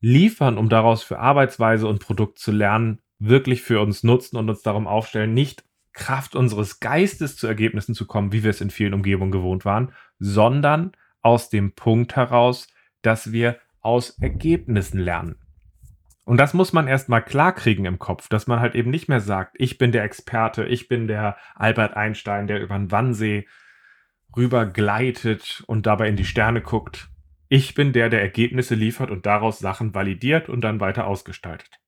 Liefern, 0.00 0.58
um 0.58 0.68
daraus 0.68 1.04
für 1.04 1.20
Arbeitsweise 1.20 1.86
und 1.86 2.00
Produkt 2.00 2.40
zu 2.40 2.50
lernen, 2.50 3.00
wirklich 3.20 3.62
für 3.62 3.80
uns 3.80 4.02
nutzen 4.02 4.36
und 4.36 4.50
uns 4.50 4.62
darum 4.62 4.88
aufstellen, 4.88 5.32
nicht 5.32 5.62
Kraft 5.92 6.34
unseres 6.34 6.80
Geistes 6.80 7.36
zu 7.36 7.46
Ergebnissen 7.46 7.94
zu 7.94 8.08
kommen, 8.08 8.32
wie 8.32 8.42
wir 8.42 8.50
es 8.50 8.60
in 8.60 8.70
vielen 8.70 8.92
Umgebungen 8.92 9.30
gewohnt 9.30 9.64
waren, 9.64 9.92
sondern 10.18 10.96
aus 11.22 11.48
dem 11.48 11.76
Punkt 11.76 12.16
heraus, 12.16 12.66
dass 13.02 13.30
wir 13.30 13.60
aus 13.82 14.18
Ergebnissen 14.18 14.98
lernen. 14.98 15.36
Und 16.24 16.38
das 16.38 16.54
muss 16.54 16.72
man 16.72 16.88
erstmal 16.88 17.22
klarkriegen 17.22 17.84
im 17.84 18.00
Kopf, 18.00 18.28
dass 18.28 18.48
man 18.48 18.58
halt 18.58 18.74
eben 18.74 18.90
nicht 18.90 19.08
mehr 19.08 19.20
sagt, 19.20 19.54
ich 19.60 19.78
bin 19.78 19.92
der 19.92 20.02
Experte, 20.02 20.64
ich 20.64 20.88
bin 20.88 21.06
der 21.06 21.36
Albert 21.54 21.96
Einstein, 21.96 22.48
der 22.48 22.60
über 22.60 22.76
den 22.76 22.90
Wannsee 22.90 23.46
rüber 24.36 24.66
gleitet 24.66 25.62
und 25.66 25.86
dabei 25.86 26.08
in 26.08 26.16
die 26.16 26.24
Sterne 26.24 26.60
guckt. 26.60 27.08
Ich 27.48 27.74
bin 27.74 27.92
der, 27.92 28.08
der 28.08 28.20
Ergebnisse 28.20 28.74
liefert 28.74 29.10
und 29.10 29.26
daraus 29.26 29.58
Sachen 29.58 29.94
validiert 29.94 30.48
und 30.48 30.60
dann 30.60 30.80
weiter 30.80 31.06
ausgestaltet. 31.06 31.80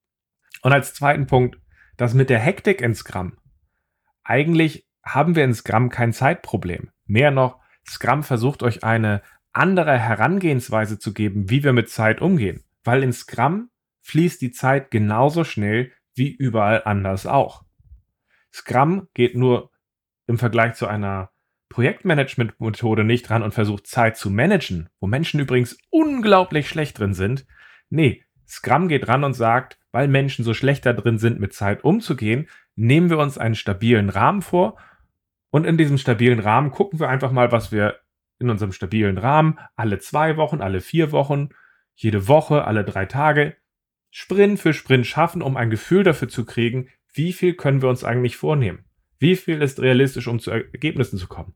Und 0.62 0.72
als 0.72 0.94
zweiten 0.94 1.26
Punkt, 1.26 1.58
das 1.96 2.14
mit 2.14 2.30
der 2.30 2.38
Hektik 2.38 2.80
in 2.80 2.94
Scrum. 2.94 3.38
Eigentlich 4.24 4.86
haben 5.04 5.36
wir 5.36 5.44
in 5.44 5.54
Scrum 5.54 5.88
kein 5.88 6.12
Zeitproblem. 6.12 6.90
Mehr 7.06 7.30
noch, 7.30 7.60
Scrum 7.88 8.22
versucht 8.22 8.62
euch 8.62 8.84
eine 8.84 9.22
andere 9.52 9.98
Herangehensweise 9.98 10.98
zu 10.98 11.12
geben, 11.12 11.50
wie 11.50 11.62
wir 11.62 11.72
mit 11.72 11.90
Zeit 11.90 12.20
umgehen. 12.20 12.64
Weil 12.84 13.02
in 13.02 13.12
Scrum 13.12 13.70
fließt 14.00 14.40
die 14.40 14.52
Zeit 14.52 14.90
genauso 14.90 15.44
schnell 15.44 15.92
wie 16.14 16.30
überall 16.30 16.82
anders 16.84 17.26
auch. 17.26 17.64
Scrum 18.52 19.08
geht 19.14 19.36
nur 19.36 19.70
im 20.26 20.38
Vergleich 20.38 20.74
zu 20.74 20.86
einer 20.86 21.31
Projektmanagement-Methode 21.72 23.02
nicht 23.02 23.30
ran 23.30 23.42
und 23.42 23.54
versucht 23.54 23.86
Zeit 23.86 24.16
zu 24.16 24.30
managen, 24.30 24.88
wo 25.00 25.06
Menschen 25.06 25.40
übrigens 25.40 25.78
unglaublich 25.90 26.68
schlecht 26.68 26.98
drin 26.98 27.14
sind. 27.14 27.46
Nee, 27.90 28.24
Scrum 28.46 28.88
geht 28.88 29.08
ran 29.08 29.24
und 29.24 29.34
sagt, 29.34 29.78
weil 29.90 30.08
Menschen 30.08 30.44
so 30.44 30.54
schlechter 30.54 30.94
drin 30.94 31.18
sind, 31.18 31.40
mit 31.40 31.54
Zeit 31.54 31.84
umzugehen, 31.84 32.48
nehmen 32.76 33.10
wir 33.10 33.18
uns 33.18 33.38
einen 33.38 33.54
stabilen 33.54 34.10
Rahmen 34.10 34.42
vor 34.42 34.78
und 35.50 35.66
in 35.66 35.76
diesem 35.76 35.98
stabilen 35.98 36.40
Rahmen 36.40 36.70
gucken 36.70 37.00
wir 37.00 37.08
einfach 37.08 37.32
mal, 37.32 37.52
was 37.52 37.72
wir 37.72 38.00
in 38.38 38.50
unserem 38.50 38.72
stabilen 38.72 39.18
Rahmen 39.18 39.58
alle 39.76 39.98
zwei 39.98 40.36
Wochen, 40.36 40.60
alle 40.60 40.80
vier 40.80 41.12
Wochen, 41.12 41.50
jede 41.94 42.28
Woche, 42.28 42.64
alle 42.64 42.84
drei 42.84 43.06
Tage, 43.06 43.56
Sprint 44.10 44.60
für 44.60 44.74
Sprint 44.74 45.06
schaffen, 45.06 45.40
um 45.42 45.56
ein 45.56 45.70
Gefühl 45.70 46.04
dafür 46.04 46.28
zu 46.28 46.44
kriegen, 46.44 46.88
wie 47.14 47.32
viel 47.32 47.54
können 47.54 47.82
wir 47.82 47.88
uns 47.88 48.04
eigentlich 48.04 48.36
vornehmen? 48.36 48.84
Wie 49.18 49.36
viel 49.36 49.62
ist 49.62 49.80
realistisch, 49.80 50.26
um 50.26 50.40
zu 50.40 50.50
Ergebnissen 50.50 51.18
zu 51.18 51.28
kommen? 51.28 51.54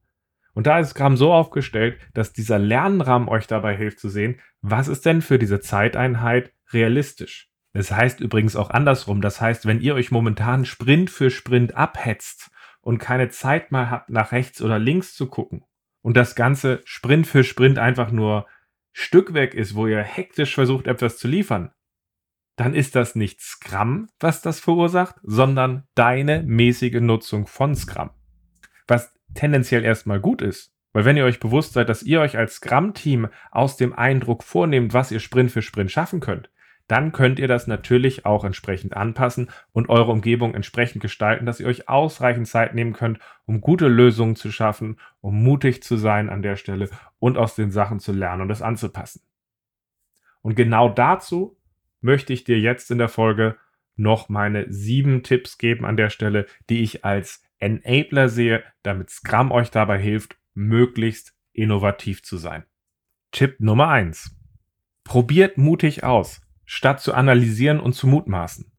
Und 0.57 0.67
da 0.67 0.79
ist 0.79 0.91
Scrum 0.91 1.19
so 1.19 1.35
aufgestellt, 1.35 2.01
dass 2.15 2.33
dieser 2.33 2.59
Lernrahmen 2.59 3.29
euch 3.29 3.47
dabei 3.47 3.77
hilft 3.77 4.01
zu 4.01 4.09
sehen, 4.09 4.41
was 4.63 4.89
ist 4.89 5.05
denn 5.05 5.21
für 5.21 5.39
diese 5.39 5.61
Zeiteinheit 5.61 6.51
realistisch. 6.73 7.51
Es 7.75 7.89
das 7.89 7.99
heißt 7.99 8.21
übrigens 8.21 8.57
auch 8.57 8.71
andersrum. 8.71 9.21
Das 9.21 9.39
heißt, 9.39 9.67
wenn 9.67 9.83
ihr 9.83 9.95
euch 9.95 10.11
momentan 10.11 10.65
Sprint 10.65 11.11
für 11.11 11.31
Sprint 11.31 11.75
abhetzt 11.75 12.51
und 12.81 12.97
keine 12.97 13.29
Zeit 13.29 13.71
mal 13.71 13.91
habt, 13.91 14.09
nach 14.09 14.33
rechts 14.33 14.63
oder 14.63 14.79
links 14.79 15.15
zu 15.15 15.27
gucken 15.27 15.63
und 16.01 16.17
das 16.17 16.35
Ganze 16.35 16.81
Sprint 16.87 17.27
für 17.27 17.45
Sprint 17.45 17.79
einfach 17.79 18.11
nur 18.11 18.47
Stückwerk 18.95 19.53
ist, 19.53 19.75
wo 19.75 19.87
ihr 19.87 20.03
hektisch 20.03 20.55
versucht, 20.55 20.87
etwas 20.87 21.19
zu 21.19 21.29
liefern, 21.29 21.71
dann 22.57 22.73
ist 22.73 22.97
das 22.97 23.15
nicht 23.15 23.43
Scrum, 23.43 24.09
was 24.21 24.41
das 24.41 24.59
verursacht, 24.59 25.17
sondern 25.23 25.87
deine 25.95 26.43
mäßige 26.45 27.03
Nutzung 27.03 27.47
von 27.47 27.77
Scrum. 27.77 28.09
Was 28.89 29.16
tendenziell 29.37 29.85
erstmal 29.85 30.21
gut 30.21 30.43
ist. 30.43 30.73
Weil 30.93 31.05
wenn 31.05 31.17
ihr 31.17 31.25
euch 31.25 31.41
bewusst 31.41 31.75
seid, 31.75 31.89
dass 31.89 32.03
ihr 32.03 32.21
euch 32.21 32.39
als 32.39 32.55
Scrum-Team 32.55 33.29
aus 33.51 33.77
dem 33.77 33.93
Eindruck 33.93 34.43
vornehmt, 34.43 34.95
was 34.95 35.13
ihr 35.13 35.21
Sprint 35.21 35.51
für 35.51 35.63
Sprint 35.63 35.91
schaffen 35.91 36.21
könnt, 36.21 36.51
dann 36.89 37.13
könnt 37.13 37.39
ihr 37.39 37.49
das 37.49 37.67
natürlich 37.67 38.25
auch 38.27 38.45
entsprechend 38.45 38.97
anpassen 38.97 39.51
und 39.73 39.89
eure 39.89 40.13
Umgebung 40.13 40.55
entsprechend 40.55 41.03
gestalten, 41.03 41.45
dass 41.45 41.61
ihr 41.61 41.67
euch 41.67 41.89
ausreichend 41.89 42.47
Zeit 42.47 42.75
nehmen 42.75 42.93
könnt, 42.93 43.19
um 43.45 43.61
gute 43.61 43.89
Lösungen 43.89 44.37
zu 44.37 44.53
schaffen, 44.53 44.99
um 45.21 45.43
mutig 45.43 45.83
zu 45.83 45.97
sein 45.97 46.31
an 46.31 46.43
der 46.43 46.57
Stelle 46.57 46.89
und 47.19 47.37
aus 47.37 47.57
den 47.57 47.71
Sachen 47.71 47.99
zu 47.99 48.13
lernen 48.13 48.43
und 48.43 48.51
es 48.51 48.63
anzupassen. 48.63 49.23
Und 50.43 50.55
genau 50.55 50.89
dazu 50.89 51.59
möchte 52.01 52.33
ich 52.33 52.45
dir 52.45 52.59
jetzt 52.59 52.91
in 52.91 52.99
der 52.99 53.09
Folge 53.09 53.57
noch 53.97 54.29
meine 54.29 54.71
sieben 54.73 55.23
Tipps 55.23 55.59
geben 55.59 55.85
an 55.85 55.97
der 55.97 56.11
Stelle, 56.11 56.47
die 56.71 56.83
ich 56.83 57.05
als 57.05 57.43
Enabler 57.59 58.29
sehe, 58.29 58.63
damit 58.83 59.11
Scrum 59.11 59.51
euch 59.51 59.71
dabei 59.71 59.99
hilft, 59.99 60.37
möglichst 60.55 61.35
innovativ 61.53 62.23
zu 62.23 62.37
sein. 62.37 62.65
Tipp 63.33 63.61
Nummer 63.61 63.89
eins: 63.89 64.37
Probiert 65.05 65.59
mutig 65.59 66.05
aus, 66.05 66.43
statt 66.65 67.01
zu 67.01 67.15
analysieren 67.15 67.81
und 67.81 67.95
zu 67.95 68.07
mutmaßen. 68.07 68.71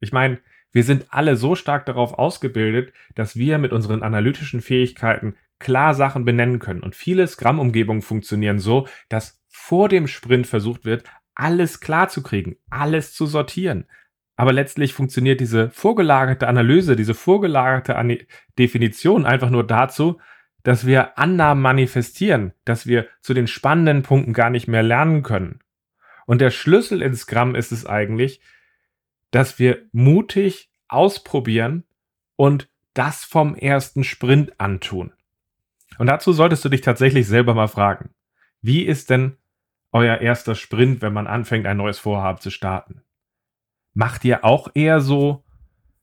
Ich 0.00 0.12
meine, 0.12 0.40
wir 0.72 0.84
sind 0.84 1.06
alle 1.10 1.36
so 1.36 1.54
stark 1.54 1.86
darauf 1.86 2.14
ausgebildet, 2.14 2.92
dass 3.14 3.36
wir 3.36 3.58
mit 3.58 3.72
unseren 3.72 4.02
analytischen 4.02 4.60
Fähigkeiten 4.60 5.36
klar 5.58 5.94
Sachen 5.94 6.24
benennen 6.24 6.58
können. 6.58 6.82
Und 6.82 6.94
viele 6.94 7.26
Scrum-Umgebungen 7.26 8.02
funktionieren 8.02 8.58
so, 8.58 8.86
dass 9.08 9.42
vor 9.48 9.88
dem 9.88 10.06
Sprint 10.06 10.46
versucht 10.46 10.84
wird, 10.84 11.04
alles 11.34 11.80
klar 11.80 12.08
zu 12.08 12.22
kriegen, 12.22 12.56
alles 12.68 13.14
zu 13.14 13.26
sortieren, 13.26 13.86
aber 14.36 14.52
letztlich 14.52 14.92
funktioniert 14.92 15.40
diese 15.40 15.70
vorgelagerte 15.70 16.46
Analyse, 16.46 16.94
diese 16.94 17.14
vorgelagerte 17.14 17.96
An 17.96 18.18
Definition 18.58 19.24
einfach 19.24 19.50
nur 19.50 19.66
dazu, 19.66 20.20
dass 20.62 20.86
wir 20.86 21.18
Annahmen 21.18 21.62
manifestieren, 21.62 22.52
dass 22.64 22.86
wir 22.86 23.06
zu 23.20 23.34
den 23.34 23.46
spannenden 23.46 24.02
Punkten 24.02 24.32
gar 24.32 24.50
nicht 24.50 24.68
mehr 24.68 24.82
lernen 24.82 25.22
können. 25.22 25.60
Und 26.26 26.40
der 26.40 26.50
Schlüssel 26.50 27.02
in 27.02 27.14
Scrum 27.14 27.54
ist 27.54 27.72
es 27.72 27.86
eigentlich, 27.86 28.40
dass 29.30 29.58
wir 29.58 29.84
mutig 29.92 30.70
ausprobieren 30.88 31.84
und 32.34 32.68
das 32.94 33.24
vom 33.24 33.54
ersten 33.54 34.04
Sprint 34.04 34.58
antun. 34.58 35.12
Und 35.98 36.06
dazu 36.08 36.32
solltest 36.32 36.64
du 36.64 36.68
dich 36.68 36.80
tatsächlich 36.80 37.26
selber 37.26 37.54
mal 37.54 37.68
fragen, 37.68 38.10
wie 38.60 38.82
ist 38.82 39.10
denn 39.10 39.36
euer 39.92 40.18
erster 40.18 40.54
Sprint, 40.54 41.00
wenn 41.00 41.12
man 41.12 41.26
anfängt, 41.26 41.66
ein 41.66 41.76
neues 41.76 41.98
Vorhaben 41.98 42.40
zu 42.40 42.50
starten? 42.50 43.02
Macht 43.96 44.26
ihr 44.26 44.44
auch 44.44 44.68
eher 44.74 45.00
so, 45.00 45.42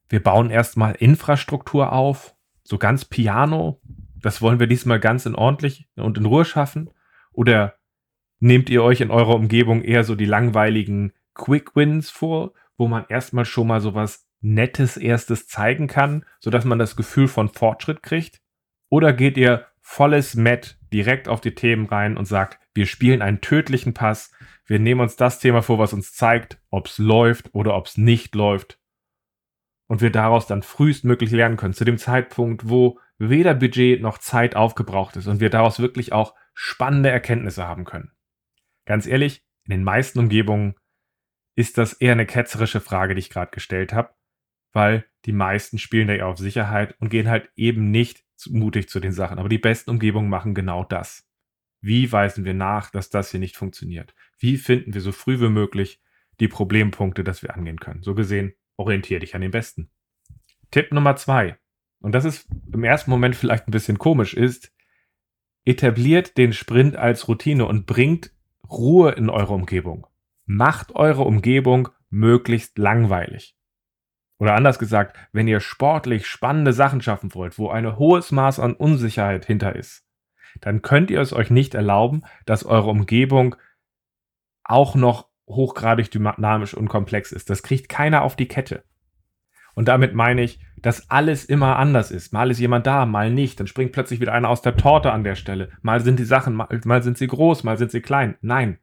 wir 0.09 0.23
bauen 0.23 0.50
erstmal 0.50 0.95
Infrastruktur 0.95 1.91
auf, 1.91 2.33
so 2.63 2.79
ganz 2.79 3.05
piano, 3.05 3.79
das 4.19 4.41
wollen 4.41 4.59
wir 4.59 4.65
diesmal 4.65 5.00
ganz 5.00 5.27
in 5.27 5.35
ordentlich 5.35 5.88
und 5.95 6.17
in 6.17 6.25
Ruhe 6.25 6.43
schaffen? 6.43 6.89
Oder 7.33 7.75
nehmt 8.39 8.71
ihr 8.71 8.81
euch 8.81 9.01
in 9.01 9.12
eurer 9.12 9.35
Umgebung 9.35 9.83
eher 9.83 10.03
so 10.03 10.15
die 10.15 10.25
langweiligen 10.25 11.13
Quick 11.35 11.75
Wins 11.75 12.09
vor, 12.09 12.53
wo 12.77 12.88
man 12.88 13.05
erstmal 13.09 13.45
schon 13.45 13.67
mal 13.67 13.79
sowas 13.79 14.27
Nettes 14.41 14.97
erstes 14.97 15.47
zeigen 15.47 15.85
kann, 15.85 16.25
sodass 16.39 16.65
man 16.65 16.79
das 16.79 16.95
Gefühl 16.95 17.27
von 17.27 17.47
Fortschritt 17.47 18.01
kriegt? 18.01 18.41
Oder 18.89 19.13
geht 19.13 19.38
ihr 19.38 19.67
volles 19.81 20.33
Met 20.33 20.79
direkt 20.91 21.27
auf 21.27 21.41
die 21.41 21.53
Themen 21.53 21.85
rein 21.85 22.17
und 22.17 22.25
sagt, 22.25 22.59
wir 22.73 22.88
spielen 22.88 23.21
einen 23.21 23.41
tödlichen 23.41 23.93
Pass, 23.93 24.31
wir 24.65 24.79
nehmen 24.79 25.01
uns 25.01 25.15
das 25.15 25.39
Thema 25.39 25.62
vor, 25.62 25.79
was 25.79 25.93
uns 25.93 26.13
zeigt, 26.13 26.62
ob 26.70 26.88
es 26.88 26.98
läuft 26.98 27.53
oder 27.53 27.75
ob 27.75 27.88
es 27.88 27.98
nicht 27.98 28.36
läuft. 28.36 28.79
Und 29.88 30.01
wir 30.01 30.12
daraus 30.12 30.48
dann 30.48 30.63
frühestmöglich 30.63 31.32
lernen 31.32 31.58
können, 31.58 31.74
zu 31.74 31.84
dem 31.84 31.98
Zeitpunkt, 31.98 32.70
wo 32.70 33.00
weder 33.17 33.53
Budget 33.53 34.01
noch 34.01 34.17
Zeit 34.17 34.55
aufgebraucht 34.55 35.17
ist 35.17 35.27
und 35.27 35.39
wir 35.39 35.50
daraus 35.50 35.79
wirklich 35.79 36.13
auch 36.13 36.34
spannende 36.53 37.10
Erkenntnisse 37.10 37.67
haben 37.67 37.84
können. 37.84 38.12
Ganz 38.86 39.05
ehrlich, 39.05 39.46
in 39.65 39.72
den 39.72 39.84
meisten 39.84 40.20
Umgebungen 40.20 40.75
ist 41.55 41.77
das 41.77 41.93
eher 41.93 42.13
eine 42.13 42.25
ketzerische 42.25 42.82
Frage, 42.82 43.15
die 43.15 43.20
ich 43.20 43.29
gerade 43.29 43.51
gestellt 43.51 43.93
habe, 43.93 44.13
weil 44.72 45.05
die 45.25 45.32
meisten 45.32 45.77
spielen 45.77 46.08
da 46.08 46.13
eher 46.13 46.27
auf 46.27 46.38
Sicherheit 46.38 46.96
und 47.00 47.10
gehen 47.10 47.29
halt 47.29 47.50
eben 47.55 47.91
nicht 47.91 48.24
mutig 48.50 48.89
zu 48.89 49.00
den 49.00 49.13
Sachen. 49.13 49.39
Aber 49.39 49.50
die 49.50 49.60
besten 49.60 49.91
Umgebungen 49.91 50.29
machen 50.29 50.53
genau 50.53 50.84
das. 50.84 51.29
Wie 51.83 52.09
weisen 52.13 52.45
wir 52.45 52.53
nach, 52.53 52.91
dass 52.91 53.09
das 53.09 53.29
hier 53.31 53.41
nicht 53.41 53.57
funktioniert? 53.57 54.15
Wie 54.39 54.55
finden 54.55 54.93
wir 54.93 55.01
so 55.01 55.11
früh 55.11 55.41
wie 55.41 55.49
möglich 55.49 56.01
die 56.39 56.47
Problempunkte, 56.47 57.25
dass 57.25 57.43
wir 57.43 57.53
angehen 57.53 57.77
können? 57.77 58.03
So 58.03 58.15
gesehen, 58.15 58.53
orientiere 58.77 59.19
dich 59.19 59.35
an 59.35 59.41
den 59.41 59.51
Besten. 59.51 59.91
Tipp 60.71 60.93
Nummer 60.93 61.17
zwei, 61.17 61.57
und 61.99 62.15
das 62.15 62.23
ist 62.23 62.47
im 62.71 62.85
ersten 62.85 63.11
Moment 63.11 63.35
vielleicht 63.35 63.67
ein 63.67 63.71
bisschen 63.71 63.99
komisch, 63.99 64.33
ist, 64.33 64.71
etabliert 65.65 66.37
den 66.37 66.53
Sprint 66.53 66.95
als 66.95 67.27
Routine 67.27 67.65
und 67.65 67.85
bringt 67.85 68.31
Ruhe 68.69 69.11
in 69.11 69.29
eure 69.29 69.53
Umgebung. 69.53 70.07
Macht 70.45 70.95
eure 70.95 71.23
Umgebung 71.23 71.89
möglichst 72.09 72.77
langweilig. 72.77 73.57
Oder 74.39 74.55
anders 74.55 74.79
gesagt, 74.79 75.17
wenn 75.33 75.49
ihr 75.49 75.59
sportlich 75.59 76.27
spannende 76.27 76.71
Sachen 76.71 77.01
schaffen 77.01 77.33
wollt, 77.35 77.57
wo 77.57 77.69
ein 77.69 77.97
hohes 77.97 78.31
Maß 78.31 78.61
an 78.61 78.73
Unsicherheit 78.73 79.43
hinter 79.43 79.75
ist, 79.75 80.02
dann 80.62 80.81
könnt 80.81 81.12
ihr 81.12 81.22
es 81.22 81.33
euch 81.33 81.50
nicht 81.50 81.75
erlauben, 81.75 82.24
dass 82.45 82.65
eure 82.65 82.89
Umgebung 82.89 83.55
auch 84.63 84.95
noch 84.95 85.27
hochgradig 85.48 86.10
dynamisch 86.12 86.74
und 86.74 86.88
komplex 86.88 87.31
ist. 87.31 87.50
Das 87.50 87.63
kriegt 87.63 87.89
keiner 87.89 88.24
auf 88.24 88.36
die 88.36 88.48
Kette. 88.48 88.83
Und 89.75 89.88
damit 89.88 90.13
meine 90.13 90.43
ich, 90.43 90.60
dass 90.77 91.10
alles 91.10 91.45
immer 91.45 91.77
anders 91.77 92.12
ist. 92.12 92.31
Mal 92.33 92.51
ist 92.51 92.60
jemand 92.60 92.86
da, 92.86 93.05
mal 93.05 93.31
nicht. 93.31 93.60
Dann 93.60 93.67
springt 93.67 93.91
plötzlich 93.91 94.19
wieder 94.19 94.33
einer 94.33 94.50
aus 94.50 94.62
der 94.62 94.77
Torte 94.77 95.12
an 95.12 95.24
der 95.24 95.36
Stelle. 95.36 95.69
Mal 95.81 96.01
sind 96.01 96.19
die 96.19 96.25
Sachen, 96.25 96.53
mal, 96.53 96.67
mal 96.86 97.01
sind 97.01 97.17
sie 97.17 97.27
groß, 97.27 97.63
mal 97.63 97.77
sind 97.77 97.91
sie 97.91 98.01
klein. 98.01 98.36
Nein. 98.41 98.77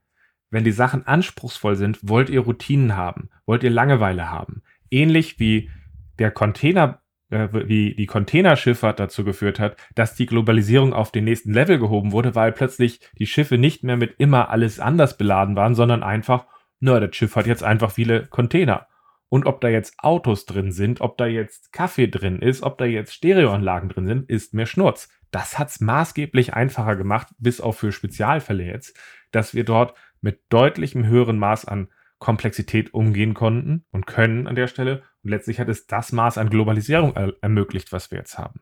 Wenn 0.51 0.65
die 0.65 0.73
Sachen 0.73 1.07
anspruchsvoll 1.07 1.77
sind, 1.77 1.99
wollt 2.03 2.29
ihr 2.29 2.41
Routinen 2.41 2.97
haben, 2.97 3.31
wollt 3.47 3.63
ihr 3.63 3.71
Langeweile 3.71 4.31
haben. 4.31 4.63
Ähnlich 4.91 5.39
wie 5.39 5.71
der 6.19 6.33
Container 6.33 7.01
wie 7.31 7.95
die 7.95 8.07
Containerschifffahrt 8.07 8.99
dazu 8.99 9.25
geführt 9.25 9.61
hat, 9.61 9.77
dass 9.95 10.15
die 10.15 10.27
Globalisierung 10.27 10.93
auf 10.93 11.13
den 11.13 11.25
nächsten 11.25 11.53
Level 11.53 11.79
gehoben 11.79 12.13
wurde, 12.13 12.35
weil 12.35 12.53
plötzlich 12.53 13.01
die 13.19 13.27
Schiffe 13.27 13.57
nicht 13.57 13.85
mehr 13.85 13.97
mit 13.97 14.17
immer 14.19 14.51
alles 14.51 14.81
anders 14.81 15.17
beladen 15.17 15.57
waren, 15.57 15.75
sondern 15.75 16.03
einfach, 16.03 16.47
na, 16.81 16.99
das 16.99 17.15
Schiff 17.15 17.37
hat 17.37 17.47
jetzt 17.47 17.63
einfach 17.63 17.93
viele 17.93 18.27
Container. 18.27 18.87
Und 19.29 19.47
ob 19.47 19.61
da 19.61 19.69
jetzt 19.69 19.95
Autos 20.01 20.45
drin 20.45 20.73
sind, 20.73 21.01
ob 21.01 21.17
da 21.17 21.27
jetzt 21.27 21.73
Kaffee 21.73 22.09
drin 22.09 22.41
ist, 22.41 22.65
ob 22.65 22.79
da 22.79 22.85
jetzt 22.85 23.15
Stereoanlagen 23.15 23.89
drin 23.89 24.07
sind, 24.07 24.29
ist 24.29 24.55
mir 24.55 24.67
Schnurz. 24.67 25.09
Das 25.31 25.57
hat's 25.57 25.81
maßgeblich 25.81 26.55
einfacher 26.55 26.97
gemacht, 26.97 27.29
bis 27.39 27.61
auf 27.61 27.79
für 27.79 27.93
Spezialfälle 27.93 28.65
jetzt, 28.65 28.99
dass 29.31 29.55
wir 29.55 29.65
dort 29.65 29.95
mit 30.21 30.41
deutlichem 30.49 31.07
höheren 31.07 31.39
Maß 31.39 31.67
an 31.67 31.89
Komplexität 32.19 32.93
umgehen 32.93 33.35
konnten 33.35 33.85
und 33.93 34.07
können 34.07 34.49
an 34.49 34.57
der 34.57 34.67
Stelle. 34.67 35.05
Und 35.23 35.31
letztlich 35.31 35.61
hat 35.61 35.69
es 35.69 35.87
das 35.87 36.13
Maß 36.13 36.39
an 36.39 36.51
Globalisierung 36.51 37.15
er 37.15 37.35
ermöglicht, 37.41 37.93
was 37.93 38.11
wir 38.11 38.19
jetzt 38.19 38.39
haben. 38.39 38.61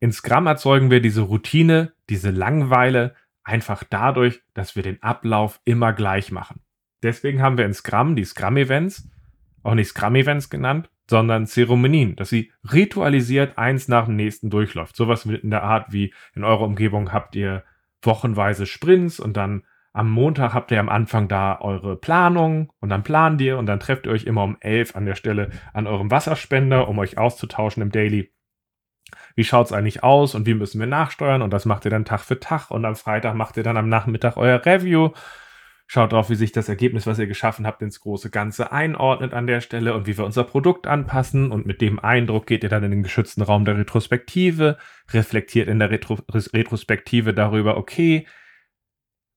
In 0.00 0.12
Scrum 0.12 0.46
erzeugen 0.46 0.90
wir 0.90 1.00
diese 1.00 1.22
Routine, 1.22 1.92
diese 2.08 2.30
Langweile 2.30 3.14
einfach 3.44 3.84
dadurch, 3.84 4.42
dass 4.54 4.76
wir 4.76 4.82
den 4.82 5.02
Ablauf 5.02 5.60
immer 5.64 5.92
gleich 5.92 6.32
machen. 6.32 6.60
Deswegen 7.02 7.42
haben 7.42 7.58
wir 7.58 7.64
in 7.64 7.74
Scrum 7.74 8.16
die 8.16 8.24
Scrum-Events, 8.24 9.08
auch 9.62 9.74
nicht 9.74 9.88
Scrum-Events 9.88 10.50
genannt, 10.50 10.90
sondern 11.08 11.46
Zeremonien, 11.46 12.16
dass 12.16 12.28
sie 12.28 12.52
ritualisiert 12.72 13.58
eins 13.58 13.88
nach 13.88 14.06
dem 14.06 14.16
nächsten 14.16 14.48
durchläuft. 14.48 14.96
Sowas 14.96 15.26
in 15.26 15.50
der 15.50 15.64
Art 15.64 15.92
wie 15.92 16.14
in 16.34 16.44
eurer 16.44 16.62
Umgebung 16.62 17.12
habt 17.12 17.34
ihr 17.36 17.64
wochenweise 18.02 18.66
Sprints 18.66 19.20
und 19.20 19.36
dann 19.36 19.64
am 19.92 20.10
Montag 20.10 20.54
habt 20.54 20.70
ihr 20.70 20.80
am 20.80 20.88
Anfang 20.88 21.28
da 21.28 21.60
eure 21.60 21.96
Planung 21.96 22.72
und 22.80 22.88
dann 22.90 23.02
plant 23.02 23.40
ihr 23.40 23.58
und 23.58 23.66
dann 23.66 23.80
trefft 23.80 24.06
ihr 24.06 24.12
euch 24.12 24.24
immer 24.24 24.44
um 24.44 24.56
elf 24.60 24.94
an 24.94 25.06
der 25.06 25.16
Stelle 25.16 25.50
an 25.72 25.86
eurem 25.86 26.10
Wasserspender, 26.10 26.88
um 26.88 26.98
euch 26.98 27.18
auszutauschen 27.18 27.82
im 27.82 27.90
Daily. 27.90 28.32
Wie 29.34 29.44
schaut's 29.44 29.72
eigentlich 29.72 30.04
aus 30.04 30.34
und 30.34 30.46
wie 30.46 30.54
müssen 30.54 30.78
wir 30.78 30.86
nachsteuern 30.86 31.42
und 31.42 31.52
das 31.52 31.64
macht 31.64 31.84
ihr 31.84 31.90
dann 31.90 32.04
Tag 32.04 32.20
für 32.20 32.38
Tag 32.38 32.70
und 32.70 32.84
am 32.84 32.94
Freitag 32.94 33.34
macht 33.34 33.56
ihr 33.56 33.62
dann 33.62 33.76
am 33.76 33.88
Nachmittag 33.88 34.36
euer 34.36 34.64
Review 34.64 35.10
Schaut 35.92 36.12
drauf, 36.12 36.30
wie 36.30 36.36
sich 36.36 36.52
das 36.52 36.68
Ergebnis, 36.68 37.08
was 37.08 37.18
ihr 37.18 37.26
geschaffen 37.26 37.66
habt, 37.66 37.82
ins 37.82 37.98
große 37.98 38.30
Ganze 38.30 38.70
einordnet 38.70 39.34
an 39.34 39.48
der 39.48 39.60
Stelle 39.60 39.92
und 39.92 40.06
wie 40.06 40.16
wir 40.16 40.24
unser 40.24 40.44
Produkt 40.44 40.86
anpassen. 40.86 41.50
Und 41.50 41.66
mit 41.66 41.80
dem 41.80 41.98
Eindruck 41.98 42.46
geht 42.46 42.62
ihr 42.62 42.68
dann 42.68 42.84
in 42.84 42.92
den 42.92 43.02
geschützten 43.02 43.42
Raum 43.42 43.64
der 43.64 43.76
Retrospektive, 43.76 44.78
reflektiert 45.12 45.66
in 45.66 45.80
der 45.80 45.90
Retro 45.90 46.18
Retrospektive 46.32 47.34
darüber, 47.34 47.76
okay, 47.76 48.24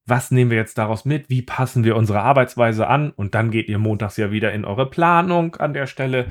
was 0.05 0.31
nehmen 0.31 0.51
wir 0.51 0.57
jetzt 0.57 0.77
daraus 0.77 1.05
mit? 1.05 1.29
Wie 1.29 1.41
passen 1.41 1.83
wir 1.83 1.95
unsere 1.95 2.21
Arbeitsweise 2.21 2.87
an? 2.87 3.11
Und 3.11 3.35
dann 3.35 3.51
geht 3.51 3.69
ihr 3.69 3.79
montags 3.79 4.17
ja 4.17 4.31
wieder 4.31 4.51
in 4.51 4.65
eure 4.65 4.89
Planung 4.89 5.55
an 5.55 5.73
der 5.73 5.87
Stelle. 5.87 6.27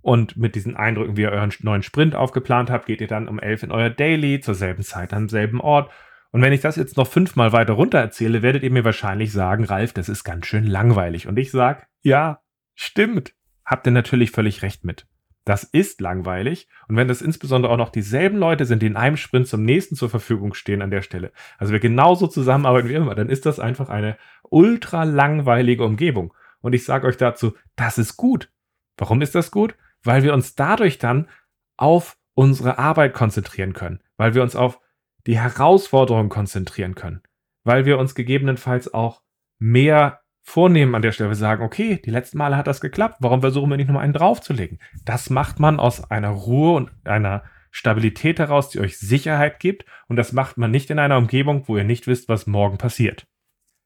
Und 0.00 0.36
mit 0.36 0.54
diesen 0.54 0.76
Eindrücken, 0.76 1.16
wie 1.16 1.22
ihr 1.22 1.32
euren 1.32 1.52
neuen 1.60 1.82
Sprint 1.82 2.14
aufgeplant 2.14 2.70
habt, 2.70 2.86
geht 2.86 3.00
ihr 3.00 3.08
dann 3.08 3.28
um 3.28 3.38
elf 3.38 3.62
in 3.62 3.70
euer 3.70 3.90
Daily 3.90 4.40
zur 4.40 4.54
selben 4.54 4.82
Zeit 4.82 5.12
am 5.12 5.28
selben 5.28 5.60
Ort 5.60 5.90
und 6.32 6.40
wenn 6.40 6.54
ich 6.54 6.62
das 6.62 6.76
jetzt 6.76 6.96
noch 6.96 7.06
fünfmal 7.06 7.52
weiter 7.52 7.74
runter 7.74 7.98
erzähle, 7.98 8.40
werdet 8.40 8.62
ihr 8.62 8.70
mir 8.70 8.84
wahrscheinlich 8.84 9.32
sagen, 9.32 9.64
Ralf, 9.64 9.92
das 9.92 10.08
ist 10.08 10.24
ganz 10.24 10.46
schön 10.46 10.66
langweilig. 10.66 11.28
Und 11.28 11.38
ich 11.38 11.50
sag, 11.50 11.88
ja, 12.00 12.40
stimmt. 12.74 13.34
Habt 13.66 13.86
ihr 13.86 13.92
natürlich 13.92 14.30
völlig 14.30 14.62
recht 14.62 14.82
mit. 14.82 15.06
Das 15.44 15.64
ist 15.64 16.00
langweilig. 16.00 16.68
Und 16.88 16.96
wenn 16.96 17.08
das 17.08 17.20
insbesondere 17.20 17.72
auch 17.72 17.76
noch 17.76 17.90
dieselben 17.90 18.38
Leute 18.38 18.64
sind, 18.64 18.80
die 18.82 18.86
in 18.86 18.96
einem 18.96 19.16
Sprint 19.16 19.48
zum 19.48 19.64
nächsten 19.64 19.96
zur 19.96 20.08
Verfügung 20.08 20.54
stehen 20.54 20.82
an 20.82 20.90
der 20.90 21.02
Stelle, 21.02 21.32
also 21.58 21.72
wir 21.72 21.80
genauso 21.80 22.28
zusammenarbeiten 22.28 22.88
wie 22.88 22.94
immer, 22.94 23.14
dann 23.14 23.28
ist 23.28 23.46
das 23.46 23.58
einfach 23.58 23.88
eine 23.88 24.16
ultra 24.42 25.04
langweilige 25.04 25.84
Umgebung. 25.84 26.32
Und 26.60 26.74
ich 26.74 26.84
sage 26.84 27.06
euch 27.06 27.16
dazu, 27.16 27.54
das 27.74 27.98
ist 27.98 28.16
gut. 28.16 28.50
Warum 28.96 29.20
ist 29.20 29.34
das 29.34 29.50
gut? 29.50 29.74
Weil 30.04 30.22
wir 30.22 30.32
uns 30.32 30.54
dadurch 30.54 30.98
dann 30.98 31.28
auf 31.76 32.16
unsere 32.34 32.78
Arbeit 32.78 33.14
konzentrieren 33.14 33.72
können, 33.72 34.00
weil 34.16 34.34
wir 34.34 34.42
uns 34.42 34.54
auf 34.54 34.80
die 35.26 35.38
Herausforderung 35.38 36.28
konzentrieren 36.28 36.94
können, 36.94 37.22
weil 37.64 37.84
wir 37.84 37.98
uns 37.98 38.14
gegebenenfalls 38.14 38.92
auch 38.92 39.22
mehr 39.58 40.21
vornehmen 40.42 40.94
an 40.94 41.02
der 41.02 41.12
Stelle. 41.12 41.34
Sagen, 41.34 41.64
okay, 41.64 42.00
die 42.04 42.10
letzten 42.10 42.38
Male 42.38 42.56
hat 42.56 42.66
das 42.66 42.80
geklappt, 42.80 43.16
warum 43.20 43.40
versuchen 43.40 43.70
wir 43.70 43.76
nicht 43.76 43.86
nochmal 43.86 44.04
einen 44.04 44.12
draufzulegen? 44.12 44.78
Das 45.04 45.30
macht 45.30 45.60
man 45.60 45.80
aus 45.80 46.10
einer 46.10 46.30
Ruhe 46.30 46.74
und 46.76 46.90
einer 47.04 47.44
Stabilität 47.70 48.38
heraus, 48.38 48.68
die 48.68 48.80
euch 48.80 48.98
Sicherheit 48.98 49.58
gibt 49.58 49.86
und 50.08 50.16
das 50.16 50.32
macht 50.32 50.58
man 50.58 50.70
nicht 50.70 50.90
in 50.90 50.98
einer 50.98 51.16
Umgebung, 51.16 51.66
wo 51.66 51.76
ihr 51.78 51.84
nicht 51.84 52.06
wisst, 52.06 52.28
was 52.28 52.46
morgen 52.46 52.76
passiert. 52.76 53.26